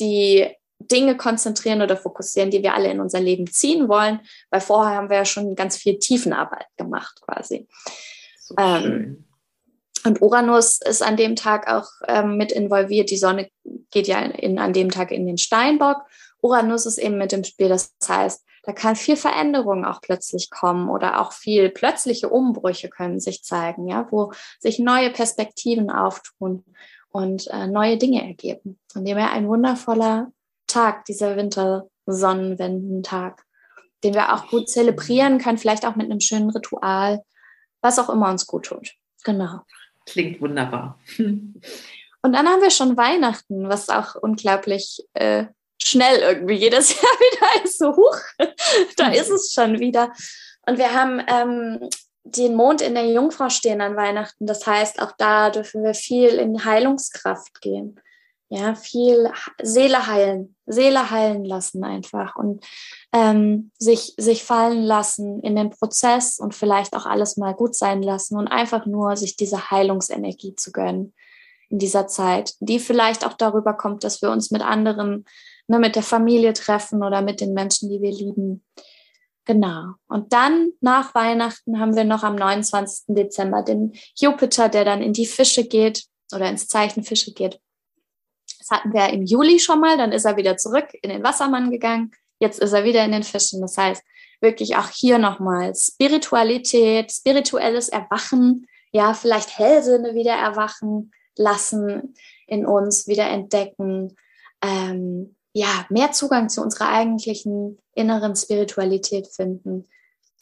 die 0.00 0.48
Dinge 0.78 1.16
konzentrieren 1.16 1.82
oder 1.82 1.96
fokussieren, 1.96 2.50
die 2.50 2.62
wir 2.62 2.74
alle 2.74 2.90
in 2.90 3.00
unser 3.00 3.20
Leben 3.20 3.48
ziehen 3.48 3.88
wollen, 3.88 4.20
weil 4.50 4.60
vorher 4.60 4.96
haben 4.96 5.10
wir 5.10 5.16
ja 5.16 5.24
schon 5.24 5.56
ganz 5.56 5.76
viel 5.76 5.98
Tiefenarbeit 5.98 6.66
gemacht 6.76 7.20
quasi. 7.20 7.68
So 8.38 8.54
ähm, 8.58 9.27
und 10.08 10.22
Uranus 10.22 10.80
ist 10.80 11.02
an 11.02 11.16
dem 11.16 11.36
Tag 11.36 11.70
auch 11.70 11.88
ähm, 12.06 12.38
mit 12.38 12.50
involviert. 12.50 13.10
Die 13.10 13.18
Sonne 13.18 13.50
geht 13.90 14.08
ja 14.08 14.20
in, 14.20 14.58
an 14.58 14.72
dem 14.72 14.90
Tag 14.90 15.10
in 15.10 15.26
den 15.26 15.38
Steinbock. 15.38 15.98
Uranus 16.40 16.86
ist 16.86 16.98
eben 16.98 17.18
mit 17.18 17.32
im 17.32 17.44
Spiel. 17.44 17.68
Das 17.68 17.92
heißt, 18.06 18.44
da 18.62 18.72
kann 18.72 18.96
viel 18.96 19.16
Veränderung 19.16 19.84
auch 19.84 20.00
plötzlich 20.00 20.50
kommen 20.50 20.88
oder 20.88 21.20
auch 21.20 21.32
viel 21.32 21.68
plötzliche 21.68 22.30
Umbrüche 22.30 22.88
können 22.88 23.20
sich 23.20 23.42
zeigen, 23.42 23.86
ja, 23.86 24.06
wo 24.10 24.32
sich 24.58 24.78
neue 24.78 25.10
Perspektiven 25.10 25.90
auftun 25.90 26.64
und 27.10 27.48
äh, 27.48 27.66
neue 27.66 27.98
Dinge 27.98 28.26
ergeben. 28.26 28.78
Von 28.90 29.04
dem 29.04 29.18
her 29.18 29.32
ein 29.32 29.48
wundervoller 29.48 30.32
Tag, 30.66 31.04
dieser 31.04 31.36
Wintersonnenwendentag, 31.36 33.42
den 34.04 34.14
wir 34.14 34.34
auch 34.34 34.48
gut 34.48 34.70
zelebrieren 34.70 35.38
können, 35.38 35.58
vielleicht 35.58 35.86
auch 35.86 35.96
mit 35.96 36.10
einem 36.10 36.20
schönen 36.20 36.50
Ritual, 36.50 37.22
was 37.82 37.98
auch 37.98 38.08
immer 38.08 38.30
uns 38.30 38.46
gut 38.46 38.66
tut. 38.66 38.94
Genau. 39.24 39.60
Klingt 40.10 40.40
wunderbar. 40.40 40.98
Und 41.18 42.32
dann 42.32 42.48
haben 42.48 42.62
wir 42.62 42.70
schon 42.70 42.96
Weihnachten, 42.96 43.68
was 43.68 43.88
auch 43.88 44.14
unglaublich 44.16 45.04
äh, 45.14 45.46
schnell 45.82 46.20
irgendwie 46.20 46.54
jedes 46.54 46.90
Jahr 47.00 47.12
wieder 47.12 47.64
ist. 47.64 47.78
So, 47.78 47.96
huch, 47.96 48.18
da 48.96 49.08
ist 49.08 49.30
es 49.30 49.52
schon 49.52 49.78
wieder. 49.80 50.12
Und 50.66 50.78
wir 50.78 50.92
haben 50.92 51.22
ähm, 51.28 51.88
den 52.24 52.54
Mond 52.54 52.82
in 52.82 52.94
der 52.94 53.06
Jungfrau 53.06 53.48
stehen 53.48 53.80
an 53.80 53.96
Weihnachten. 53.96 54.46
Das 54.46 54.66
heißt, 54.66 55.00
auch 55.00 55.12
da 55.16 55.50
dürfen 55.50 55.82
wir 55.82 55.94
viel 55.94 56.30
in 56.34 56.64
Heilungskraft 56.64 57.60
gehen. 57.60 58.00
Ja, 58.50 58.74
viel 58.74 59.30
Seele 59.62 60.06
heilen, 60.06 60.56
Seele 60.64 61.10
heilen 61.10 61.44
lassen 61.44 61.84
einfach 61.84 62.34
und 62.34 62.64
ähm, 63.12 63.70
sich, 63.78 64.14
sich 64.16 64.42
fallen 64.42 64.82
lassen 64.82 65.40
in 65.42 65.54
den 65.54 65.68
Prozess 65.68 66.38
und 66.38 66.54
vielleicht 66.54 66.96
auch 66.96 67.04
alles 67.04 67.36
mal 67.36 67.52
gut 67.52 67.74
sein 67.74 68.02
lassen 68.02 68.38
und 68.38 68.48
einfach 68.48 68.86
nur 68.86 69.16
sich 69.18 69.36
diese 69.36 69.70
Heilungsenergie 69.70 70.54
zu 70.54 70.72
gönnen 70.72 71.12
in 71.68 71.78
dieser 71.78 72.06
Zeit, 72.06 72.54
die 72.60 72.78
vielleicht 72.78 73.26
auch 73.26 73.34
darüber 73.34 73.74
kommt, 73.74 74.02
dass 74.02 74.22
wir 74.22 74.30
uns 74.30 74.50
mit 74.50 74.62
anderen, 74.62 75.26
ne, 75.66 75.78
mit 75.78 75.94
der 75.94 76.02
Familie 76.02 76.54
treffen 76.54 77.02
oder 77.02 77.20
mit 77.20 77.42
den 77.42 77.52
Menschen, 77.52 77.90
die 77.90 78.00
wir 78.00 78.12
lieben. 78.12 78.64
Genau. 79.44 79.94
Und 80.08 80.32
dann 80.32 80.72
nach 80.80 81.14
Weihnachten 81.14 81.78
haben 81.80 81.96
wir 81.96 82.04
noch 82.04 82.22
am 82.22 82.36
29. 82.36 83.14
Dezember 83.14 83.62
den 83.62 83.92
Jupiter, 84.14 84.68
der 84.68 84.84
dann 84.84 85.02
in 85.02 85.12
die 85.12 85.26
Fische 85.26 85.64
geht 85.64 86.04
oder 86.34 86.48
ins 86.48 86.66
Zeichen 86.68 87.02
Fische 87.02 87.32
geht. 87.32 87.60
Das 88.68 88.78
hatten 88.78 88.92
wir 88.92 89.08
im 89.08 89.24
Juli 89.24 89.58
schon 89.58 89.80
mal, 89.80 89.96
dann 89.96 90.12
ist 90.12 90.24
er 90.24 90.36
wieder 90.36 90.56
zurück 90.56 90.88
in 91.02 91.10
den 91.10 91.22
Wassermann 91.22 91.70
gegangen. 91.70 92.12
Jetzt 92.38 92.60
ist 92.60 92.72
er 92.72 92.84
wieder 92.84 93.04
in 93.04 93.12
den 93.12 93.22
Fischen. 93.22 93.60
Das 93.60 93.76
heißt, 93.76 94.02
wirklich 94.40 94.76
auch 94.76 94.88
hier 94.88 95.18
nochmal 95.18 95.74
Spiritualität, 95.74 97.10
spirituelles 97.10 97.88
Erwachen, 97.88 98.66
ja, 98.92 99.14
vielleicht 99.14 99.58
Hellsinne 99.58 100.14
wieder 100.14 100.34
erwachen, 100.34 101.12
lassen 101.36 102.14
in 102.46 102.66
uns, 102.66 103.06
wieder 103.06 103.28
entdecken, 103.28 104.16
ähm, 104.62 105.36
ja, 105.52 105.86
mehr 105.88 106.12
Zugang 106.12 106.48
zu 106.48 106.62
unserer 106.62 106.88
eigentlichen 106.88 107.78
inneren 107.94 108.36
Spiritualität 108.36 109.28
finden. 109.28 109.88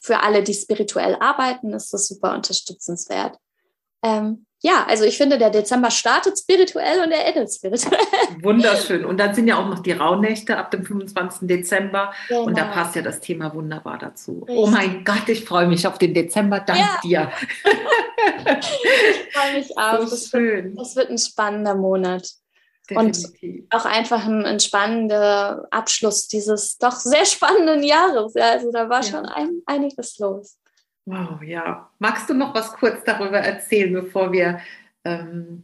Für 0.00 0.20
alle, 0.20 0.42
die 0.42 0.54
spirituell 0.54 1.16
arbeiten, 1.16 1.72
ist 1.72 1.92
das 1.92 2.08
super 2.08 2.34
unterstützenswert. 2.34 3.36
Ähm, 4.02 4.45
ja, 4.62 4.86
also 4.88 5.04
ich 5.04 5.18
finde, 5.18 5.38
der 5.38 5.50
Dezember 5.50 5.90
startet 5.90 6.38
spirituell 6.38 7.04
und 7.04 7.12
er 7.12 7.26
endet 7.26 7.52
spirituell. 7.52 8.00
Wunderschön. 8.42 9.04
Und 9.04 9.18
dann 9.18 9.34
sind 9.34 9.48
ja 9.48 9.58
auch 9.58 9.68
noch 9.68 9.80
die 9.80 9.92
Rauhnächte 9.92 10.56
ab 10.56 10.70
dem 10.70 10.84
25. 10.84 11.46
Dezember. 11.46 12.12
Genau. 12.28 12.44
Und 12.44 12.56
da 12.56 12.62
genau. 12.62 12.74
passt 12.74 12.96
ja 12.96 13.02
das 13.02 13.20
Thema 13.20 13.54
wunderbar 13.54 13.98
dazu. 13.98 14.40
Richtig. 14.40 14.56
Oh 14.56 14.66
mein 14.66 15.04
Gott, 15.04 15.28
ich 15.28 15.44
freue 15.44 15.66
mich 15.66 15.86
auf 15.86 15.98
den 15.98 16.14
Dezember. 16.14 16.60
Dank 16.60 16.78
ja. 16.78 17.00
dir. 17.04 17.32
ich 18.60 19.34
freue 19.34 19.54
mich 19.54 19.70
auch. 19.76 20.00
So 20.00 20.10
das, 20.10 20.28
schön. 20.28 20.64
Wird, 20.64 20.80
das 20.80 20.96
wird 20.96 21.10
ein 21.10 21.18
spannender 21.18 21.74
Monat. 21.74 22.26
Definitiv. 22.88 23.64
Und 23.64 23.74
auch 23.74 23.84
einfach 23.84 24.24
ein, 24.26 24.46
ein, 24.46 24.60
spannender 24.60 25.66
Abschluss 25.70 26.28
dieses 26.28 26.78
doch 26.78 26.96
sehr 26.96 27.26
spannenden 27.26 27.82
Jahres. 27.82 28.32
Ja, 28.34 28.52
also 28.52 28.70
da 28.72 28.88
war 28.88 29.02
ja. 29.02 29.10
schon 29.10 29.26
ein, 29.26 29.60
einiges 29.66 30.18
los. 30.18 30.56
Wow, 31.06 31.40
ja. 31.42 31.88
Magst 32.00 32.28
du 32.28 32.34
noch 32.34 32.52
was 32.52 32.72
kurz 32.72 33.04
darüber 33.04 33.38
erzählen, 33.38 33.92
bevor 33.92 34.32
wir 34.32 34.60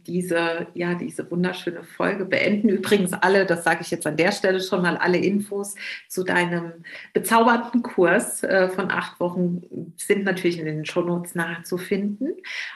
diese, 0.07 0.67
ja, 0.73 0.93
diese 0.95 1.29
wunderschöne 1.29 1.83
Folge 1.83 2.25
beenden? 2.25 2.69
Übrigens 2.69 3.13
alle, 3.13 3.45
das 3.45 3.63
sage 3.63 3.81
ich 3.81 3.91
jetzt 3.91 4.07
an 4.07 4.17
der 4.17 4.31
Stelle 4.31 4.61
schon 4.61 4.81
mal, 4.81 4.97
alle 4.97 5.17
Infos 5.17 5.75
zu 6.07 6.23
deinem 6.23 6.71
bezaubernden 7.13 7.83
Kurs 7.83 8.43
äh, 8.43 8.69
von 8.69 8.91
acht 8.91 9.19
Wochen 9.19 9.63
sind 9.97 10.23
natürlich 10.23 10.59
in 10.59 10.65
den 10.65 10.85
Shownotes 10.85 11.35
nachzufinden. 11.35 12.35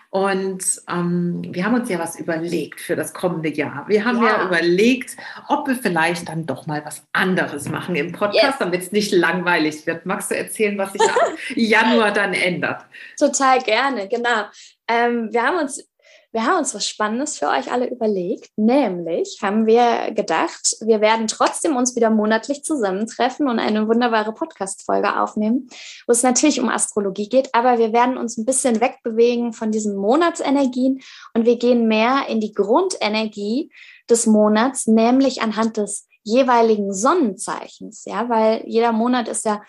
Und 0.09 0.63
ähm, 0.89 1.41
wir 1.49 1.65
haben 1.65 1.75
uns 1.75 1.89
ja 1.89 1.99
was 1.99 2.19
überlegt 2.19 2.79
für 2.79 2.95
das 2.95 3.13
kommende 3.13 3.49
Jahr. 3.49 3.87
Wir 3.87 4.05
haben 4.05 4.21
ja. 4.23 4.37
ja 4.37 4.45
überlegt, 4.45 5.17
ob 5.47 5.67
wir 5.67 5.75
vielleicht 5.75 6.29
dann 6.29 6.45
doch 6.45 6.65
mal 6.65 6.83
was 6.85 7.05
anderes 7.13 7.69
machen 7.69 7.95
im 7.95 8.11
Podcast, 8.11 8.43
yes. 8.43 8.55
damit 8.59 8.81
es 8.81 8.91
nicht 8.91 9.11
langweilig 9.11 9.85
wird. 9.85 10.05
Magst 10.05 10.31
du 10.31 10.35
erzählen, 10.35 10.77
was 10.77 10.93
sich 10.93 11.01
im 11.01 11.55
Januar 11.63 12.11
dann 12.11 12.33
ändert? 12.33 12.85
Total 13.19 13.59
gerne, 13.61 14.07
genau. 14.07 14.45
Ähm, 14.87 15.29
wir 15.31 15.43
haben 15.43 15.57
uns 15.57 15.87
wir 16.31 16.45
haben 16.45 16.59
uns 16.59 16.75
was 16.75 16.87
Spannendes 16.87 17.37
für 17.37 17.47
euch 17.47 17.71
alle 17.71 17.89
überlegt, 17.89 18.51
nämlich 18.57 19.39
haben 19.41 19.65
wir 19.65 20.11
gedacht, 20.11 20.75
wir 20.81 20.99
werden 21.01 21.27
trotzdem 21.27 21.75
uns 21.75 21.95
wieder 21.95 22.09
monatlich 22.09 22.63
zusammentreffen 22.63 23.47
und 23.47 23.59
eine 23.59 23.87
wunderbare 23.87 24.33
Podcast-Folge 24.33 25.19
aufnehmen, 25.19 25.69
wo 26.05 26.11
es 26.11 26.23
natürlich 26.23 26.59
um 26.59 26.69
Astrologie 26.69 27.29
geht, 27.29 27.55
aber 27.55 27.79
wir 27.79 27.93
werden 27.93 28.17
uns 28.17 28.37
ein 28.37 28.45
bisschen 28.45 28.81
wegbewegen 28.81 29.53
von 29.53 29.71
diesen 29.71 29.95
Monatsenergien 29.95 31.01
und 31.33 31.45
wir 31.45 31.57
gehen 31.57 31.87
mehr 31.87 32.25
in 32.27 32.41
die 32.41 32.53
Grundenergie 32.53 33.71
des 34.09 34.25
Monats, 34.25 34.87
nämlich 34.87 35.41
anhand 35.41 35.77
des 35.77 36.07
jeweiligen 36.23 36.93
Sonnenzeichens, 36.93 38.03
ja, 38.05 38.27
weil 38.27 38.63
jeder 38.65 38.91
Monat 38.91 39.29
ist 39.29 39.45
ja 39.45 39.61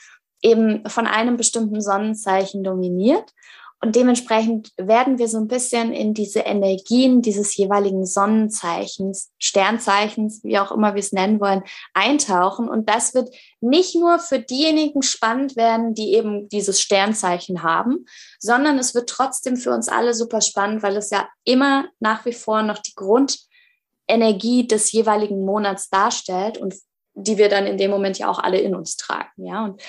eben 0.42 0.88
von 0.88 1.06
einem 1.06 1.36
bestimmten 1.36 1.80
Sonnenzeichen 1.80 2.62
dominiert. 2.62 3.32
Und 3.80 3.94
dementsprechend 3.94 4.72
werden 4.76 5.18
wir 5.18 5.28
so 5.28 5.38
ein 5.38 5.46
bisschen 5.46 5.92
in 5.92 6.12
diese 6.12 6.40
Energien 6.40 7.22
dieses 7.22 7.56
jeweiligen 7.56 8.04
Sonnenzeichens, 8.04 9.30
Sternzeichens, 9.38 10.42
wie 10.42 10.58
auch 10.58 10.72
immer 10.72 10.94
wir 10.94 11.00
es 11.00 11.12
nennen 11.12 11.40
wollen, 11.40 11.62
eintauchen. 11.94 12.68
Und 12.68 12.88
das 12.88 13.14
wird 13.14 13.32
nicht 13.60 13.94
nur 13.94 14.18
für 14.18 14.40
diejenigen 14.40 15.02
spannend 15.02 15.54
werden, 15.54 15.94
die 15.94 16.14
eben 16.14 16.48
dieses 16.48 16.80
Sternzeichen 16.80 17.62
haben, 17.62 18.06
sondern 18.40 18.78
es 18.78 18.96
wird 18.96 19.08
trotzdem 19.08 19.56
für 19.56 19.72
uns 19.72 19.88
alle 19.88 20.12
super 20.12 20.40
spannend, 20.40 20.82
weil 20.82 20.96
es 20.96 21.10
ja 21.10 21.28
immer 21.44 21.86
nach 22.00 22.24
wie 22.24 22.32
vor 22.32 22.62
noch 22.62 22.78
die 22.78 22.96
Grundenergie 22.96 24.66
des 24.66 24.90
jeweiligen 24.90 25.44
Monats 25.44 25.88
darstellt 25.88 26.58
und 26.58 26.74
die 27.14 27.38
wir 27.38 27.48
dann 27.48 27.66
in 27.66 27.78
dem 27.78 27.90
Moment 27.90 28.18
ja 28.18 28.28
auch 28.28 28.38
alle 28.38 28.58
in 28.58 28.74
uns 28.74 28.96
tragen. 28.96 29.44
Ja, 29.44 29.64
und 29.64 29.80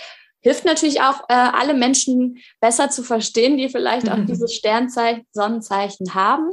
hilft 0.41 0.65
natürlich 0.65 1.01
auch, 1.01 1.21
äh, 1.29 1.33
alle 1.33 1.73
Menschen 1.73 2.37
besser 2.59 2.89
zu 2.89 3.03
verstehen, 3.03 3.57
die 3.57 3.69
vielleicht 3.69 4.09
auch 4.09 4.25
dieses 4.25 4.53
Sternzeichen, 4.53 5.25
Sonnenzeichen 5.31 6.13
haben 6.13 6.51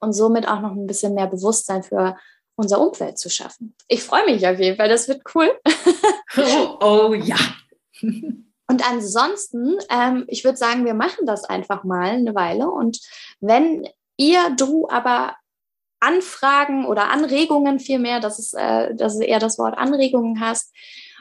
und 0.00 0.12
somit 0.12 0.46
auch 0.46 0.60
noch 0.60 0.72
ein 0.72 0.86
bisschen 0.86 1.14
mehr 1.14 1.26
Bewusstsein 1.26 1.82
für 1.82 2.16
unser 2.56 2.80
Umfeld 2.80 3.18
zu 3.18 3.28
schaffen. 3.28 3.74
Ich 3.88 4.02
freue 4.02 4.24
mich 4.26 4.46
auf 4.46 4.58
jeden 4.58 4.76
Fall, 4.76 4.88
das 4.88 5.08
wird 5.08 5.22
cool. 5.34 5.50
oh, 6.36 6.78
oh 6.80 7.14
ja. 7.14 7.36
Und 8.68 8.88
ansonsten, 8.88 9.78
ähm, 9.90 10.24
ich 10.28 10.44
würde 10.44 10.56
sagen, 10.56 10.84
wir 10.84 10.94
machen 10.94 11.26
das 11.26 11.44
einfach 11.44 11.84
mal 11.84 12.10
eine 12.10 12.34
Weile. 12.34 12.70
Und 12.70 13.00
wenn 13.40 13.86
ihr, 14.16 14.50
du 14.56 14.88
aber 14.88 15.36
Anfragen 16.00 16.86
oder 16.86 17.10
Anregungen 17.10 17.78
vielmehr, 17.78 18.20
das 18.20 18.38
ist, 18.38 18.54
äh, 18.54 18.94
das 18.94 19.14
ist 19.14 19.20
eher 19.20 19.38
das 19.38 19.58
Wort 19.58 19.78
Anregungen 19.78 20.40
hast, 20.40 20.74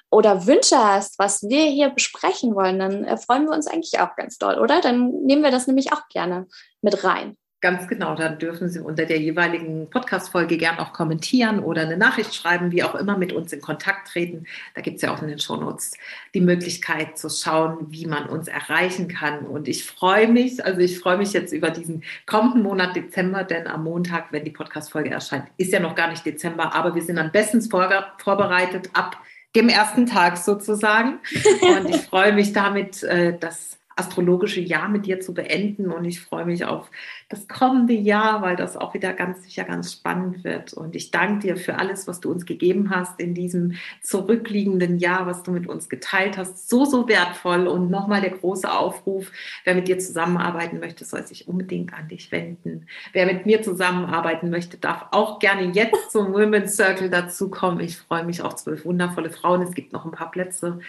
oder 0.10 0.46
Wünsche 0.48 0.78
hast, 0.78 1.20
was 1.20 1.44
wir 1.44 1.66
hier 1.66 1.90
besprechen 1.90 2.56
wollen, 2.56 2.80
dann 2.80 3.04
äh, 3.04 3.18
freuen 3.18 3.46
wir 3.46 3.54
uns 3.54 3.68
eigentlich 3.68 4.00
auch 4.00 4.16
ganz 4.16 4.38
doll, 4.38 4.60
oder? 4.60 4.82
Dann 4.82 5.12
nehmen 5.26 5.44
wir 5.44 5.52
das 5.52 5.68
nämlich 5.68 5.92
auch 5.94 6.08
gerne 6.10 6.48
mit 6.82 7.04
rein. 7.04 7.36
Ganz 7.66 7.88
genau, 7.88 8.14
dann 8.14 8.38
dürfen 8.38 8.70
Sie 8.70 8.80
unter 8.80 9.08
der 9.08 9.20
jeweiligen 9.20 9.90
Podcast-Folge 9.90 10.56
gern 10.58 10.78
auch 10.78 10.94
kommentieren 10.94 11.62
oder 11.62 11.82
eine 11.82 11.98
Nachricht 11.98 12.36
schreiben, 12.36 12.72
wie 12.72 12.84
auch 12.84 12.94
immer 12.94 13.18
mit 13.18 13.34
uns 13.34 13.52
in 13.54 13.60
Kontakt 13.60 14.10
treten. 14.10 14.46
Da 14.76 14.82
gibt 14.82 14.98
es 14.98 15.02
ja 15.02 15.12
auch 15.12 15.22
in 15.24 15.30
den 15.30 15.40
Shownotes 15.40 15.94
die 16.36 16.42
Möglichkeit 16.42 17.18
zu 17.18 17.28
schauen, 17.28 17.88
wie 17.90 18.06
man 18.06 18.30
uns 18.30 18.48
erreichen 18.48 19.08
kann. 19.08 19.48
Und 19.48 19.68
ich 19.68 19.84
freue 19.84 20.28
mich, 20.28 20.64
also 20.64 20.80
ich 20.80 21.00
freue 21.00 21.18
mich 21.18 21.34
jetzt 21.34 21.54
über 21.54 21.72
diesen 21.72 22.04
kommenden 22.28 22.62
Monat 22.62 22.96
Dezember, 22.96 23.44
denn 23.44 23.66
am 23.66 23.86
Montag, 23.86 24.32
wenn 24.32 24.46
die 24.46 24.52
Podcast-Folge 24.52 25.10
erscheint, 25.10 25.48
ist 25.58 25.74
ja 25.74 25.80
noch 25.80 25.96
gar 25.96 26.10
nicht 26.10 26.24
Dezember, 26.24 26.76
aber 26.76 26.94
wir 26.94 27.02
sind 27.02 27.16
dann 27.16 27.32
bestens 27.32 27.68
vorbereitet 27.68 28.92
ab 28.94 29.18
dem 29.56 29.70
ersten 29.70 30.06
Tag 30.06 30.38
sozusagen. 30.38 31.20
Und 31.62 31.90
ich 31.90 32.02
freue 32.02 32.34
mich 32.34 32.54
damit, 32.54 33.04
äh, 33.04 33.38
das 33.38 33.80
astrologische 33.96 34.60
Jahr 34.60 34.90
mit 34.90 35.06
dir 35.06 35.20
zu 35.22 35.34
beenden. 35.34 35.92
Und 35.92 36.06
ich 36.06 36.20
freue 36.20 36.46
mich 36.46 36.66
auf 36.66 36.92
das 37.30 37.48
kommende 37.48 37.94
Jahr, 37.94 38.42
weil 38.42 38.56
das 38.56 38.76
auch 38.76 38.94
wieder 38.94 39.14
ganz 39.14 39.44
sicher 39.44 39.64
ganz 39.64 39.94
spannend 39.94 40.44
wird. 40.44 40.74
Und 40.74 40.96
ich 40.96 41.12
danke 41.12 41.48
dir 41.48 41.58
für 41.58 41.80
alles, 41.80 42.08
was 42.08 42.20
du 42.20 42.30
uns 42.32 42.46
gegeben 42.46 42.90
hast 42.90 43.20
in 43.20 43.34
diesem 43.34 43.76
zurückliegenden 44.02 44.98
Jahr, 45.00 45.26
was 45.26 45.44
du 45.44 45.52
mit 45.52 45.68
uns 45.68 45.88
geteilt 45.88 46.38
hast. 46.38 46.70
So, 46.70 46.84
so 46.84 47.08
wertvoll. 47.08 47.68
Und 47.68 47.90
nochmal 47.90 48.22
der 48.22 48.32
große 48.32 48.72
Aufruf, 48.72 49.32
wer 49.64 49.76
mit 49.76 49.88
dir 49.88 49.98
zusammenarbeiten 49.98 50.80
möchte, 50.80 51.06
soll 51.06 51.26
sich 51.26 51.48
unbedingt 51.48 51.94
an 51.94 52.10
dich 52.10 52.32
wenden. 52.32 52.88
Wer 53.14 53.26
mit 53.26 53.46
mir 53.46 53.62
zusammenarbeiten 53.62 54.50
möchte, 54.50 54.78
darf 54.78 55.06
auch 55.12 55.40
gerne 55.40 55.72
jetzt 55.72 56.12
zum 56.12 56.34
Women's 56.34 56.76
Circle 56.76 57.10
dazukommen. 57.10 57.80
Ich 57.80 57.98
freue 57.98 58.26
mich 58.26 58.42
auf 58.42 58.56
zwölf 58.56 58.84
wundervolle 58.84 59.30
Frauen. 59.30 59.62
Es 59.62 59.74
gibt 59.74 59.94
noch 59.94 60.04
ein 60.04 60.12
paar 60.12 60.32
Plätze. 60.32 60.80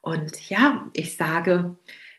Und 0.00 0.48
ja, 0.48 0.86
ich 0.92 1.16
sage, 1.16 1.76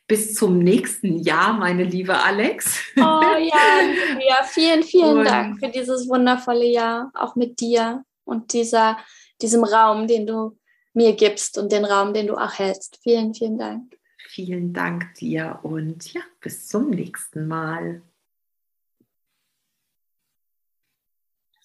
bis 0.08 0.34
zum 0.34 0.60
nächsten 0.60 1.18
Jahr, 1.20 1.54
meine 1.54 1.84
liebe 1.84 2.18
Alex. 2.18 2.80
Oh 2.96 3.00
ja, 3.00 3.40
ja 4.30 4.44
vielen, 4.46 4.84
vielen 4.84 5.20
und 5.20 5.26
Dank 5.26 5.60
für 5.60 5.70
dieses 5.70 6.08
wundervolle 6.08 6.66
Jahr, 6.66 7.12
auch 7.14 7.36
mit 7.36 7.60
dir 7.60 8.04
und 8.24 8.54
dieser 8.54 8.98
diesem 9.42 9.64
Raum, 9.64 10.08
den 10.08 10.26
du 10.26 10.58
mir 10.94 11.14
gibst 11.16 11.58
und 11.58 11.72
den 11.72 11.86
Raum, 11.86 12.14
den 12.14 12.28
du 12.28 12.36
auch 12.36 12.58
hältst. 12.58 13.00
Vielen, 13.04 13.34
vielen 13.34 13.58
Dank. 13.58 13.98
Vielen 14.30 14.74
Dank 14.74 15.14
dir 15.16 15.60
und 15.64 16.14
ja, 16.14 16.22
bis 16.42 16.68
zum 16.68 16.90
nächsten 16.90 17.48
Mal. 17.48 18.02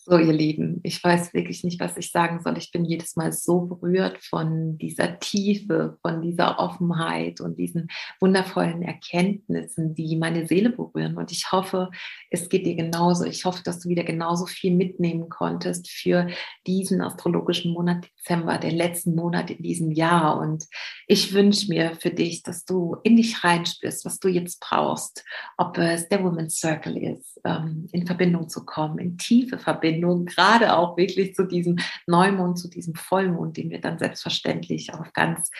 So, 0.05 0.19
ihr 0.19 0.33
Lieben, 0.33 0.81
ich 0.83 1.03
weiß 1.05 1.33
wirklich 1.33 1.63
nicht, 1.63 1.79
was 1.79 1.97
ich 1.97 2.11
sagen 2.11 2.41
soll. 2.43 2.59
Ich 2.59 2.73
bin 2.73 2.85
jedes 2.85 3.15
Mal 3.15 3.33
so 3.33 3.61
berührt 3.61 4.19
von 4.19 4.77
dieser 4.77 5.21
Tiefe, 5.21 5.97
von 6.03 6.21
dieser 6.21 6.59
Offenheit 6.59 7.41
und 7.41 7.57
diesen 7.57 7.87
wundervollen 8.19 8.83
Erkenntnissen, 8.83 9.95
die 9.95 10.17
meine 10.17 10.49
Seele 10.49 10.71
berühren. 10.71 11.17
Und 11.17 11.31
ich 11.31 11.53
hoffe, 11.53 11.89
es 12.31 12.49
geht 12.49 12.67
dir 12.67 12.75
genauso. 12.75 13.25
Ich 13.27 13.45
hoffe, 13.45 13.63
dass 13.65 13.79
du 13.79 13.91
wieder 13.91 14.03
genauso 14.03 14.47
viel 14.47 14.75
mitnehmen 14.75 15.29
konntest 15.29 15.89
für 15.89 16.27
diesen 16.67 17.01
astrologischen 17.01 17.73
Monat 17.73 18.05
Dezember, 18.05 18.59
der 18.59 18.73
letzten 18.73 19.15
Monat 19.15 19.51
in 19.51 19.63
diesem 19.63 19.93
Jahr. 19.93 20.41
Und 20.41 20.67
ich 21.07 21.33
wünsche 21.33 21.69
mir 21.69 21.95
für 21.95 22.11
dich, 22.11 22.43
dass 22.43 22.65
du 22.65 22.97
in 23.05 23.15
dich 23.15 23.45
reinspürst, 23.45 24.05
was 24.05 24.19
du 24.19 24.27
jetzt 24.27 24.59
brauchst, 24.59 25.25
ob 25.59 25.79
es 25.79 26.09
der 26.09 26.25
Women's 26.25 26.59
Circle 26.59 26.97
ist, 26.97 27.41
ähm, 27.45 27.87
in 27.93 28.05
Verbindung 28.05 28.49
zu 28.49 28.65
kommen, 28.65 28.99
in 28.99 29.17
tiefe 29.17 29.59
Verbindung 29.59 29.91
Verbindung, 29.93 30.26
gerade 30.26 30.76
auch 30.76 30.97
wirklich 30.97 31.34
zu 31.34 31.47
diesem 31.47 31.78
Neumond, 32.07 32.59
zu 32.59 32.68
diesem 32.68 32.95
Vollmond, 32.95 33.57
den 33.57 33.70
wir 33.70 33.80
dann 33.80 33.99
selbstverständlich 33.99 34.95
auf 34.95 35.12
ganz 35.12 35.51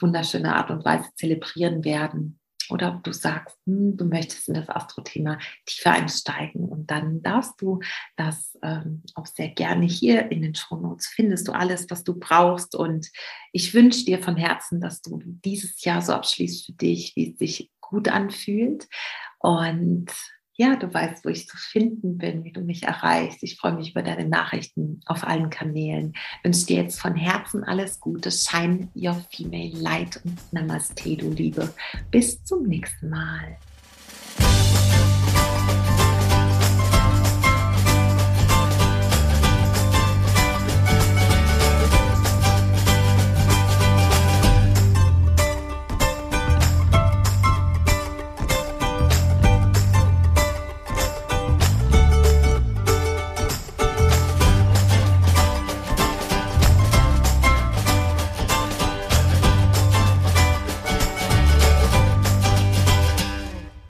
wunderschöne 0.00 0.54
Art 0.54 0.70
und 0.70 0.84
Weise 0.84 1.08
zelebrieren 1.14 1.84
werden. 1.84 2.38
Oder 2.70 2.94
ob 2.94 3.02
du 3.02 3.14
sagst, 3.14 3.56
hm, 3.64 3.96
du 3.96 4.04
möchtest 4.04 4.48
in 4.48 4.54
das 4.54 4.68
Astro-Thema 4.68 5.38
tiefer 5.64 5.92
einsteigen 5.92 6.66
und 6.66 6.90
dann 6.90 7.22
darfst 7.22 7.54
du 7.62 7.80
das 8.16 8.58
ähm, 8.62 9.02
auch 9.14 9.24
sehr 9.24 9.48
gerne 9.48 9.86
hier 9.86 10.30
in 10.30 10.42
den 10.42 10.54
Shownotes 10.54 11.06
findest 11.06 11.48
du 11.48 11.52
alles, 11.52 11.88
was 11.88 12.04
du 12.04 12.18
brauchst. 12.18 12.74
Und 12.74 13.08
ich 13.52 13.72
wünsche 13.72 14.04
dir 14.04 14.18
von 14.18 14.36
Herzen, 14.36 14.82
dass 14.82 15.00
du 15.00 15.18
dieses 15.24 15.82
Jahr 15.82 16.02
so 16.02 16.12
abschließt 16.12 16.66
für 16.66 16.72
dich, 16.72 17.16
wie 17.16 17.32
es 17.32 17.38
sich 17.38 17.70
gut 17.80 18.08
anfühlt. 18.08 18.86
Und 19.38 20.10
ja, 20.58 20.74
du 20.74 20.92
weißt, 20.92 21.24
wo 21.24 21.28
ich 21.28 21.46
zu 21.46 21.56
finden 21.56 22.18
bin, 22.18 22.42
wie 22.42 22.52
du 22.52 22.60
mich 22.60 22.82
erreichst. 22.82 23.44
Ich 23.44 23.56
freue 23.56 23.74
mich 23.74 23.92
über 23.92 24.02
deine 24.02 24.28
Nachrichten 24.28 25.00
auf 25.06 25.24
allen 25.24 25.50
Kanälen. 25.50 26.14
Wünsche 26.42 26.66
dir 26.66 26.82
jetzt 26.82 27.00
von 27.00 27.14
Herzen 27.14 27.62
alles 27.62 28.00
Gute. 28.00 28.32
Shine 28.32 28.88
your 28.96 29.24
female 29.30 29.70
light 29.80 30.20
und 30.24 30.36
Namaste, 30.52 31.16
du 31.16 31.30
Liebe. 31.30 31.72
Bis 32.10 32.42
zum 32.42 32.64
nächsten 32.64 33.08
Mal. 33.08 33.56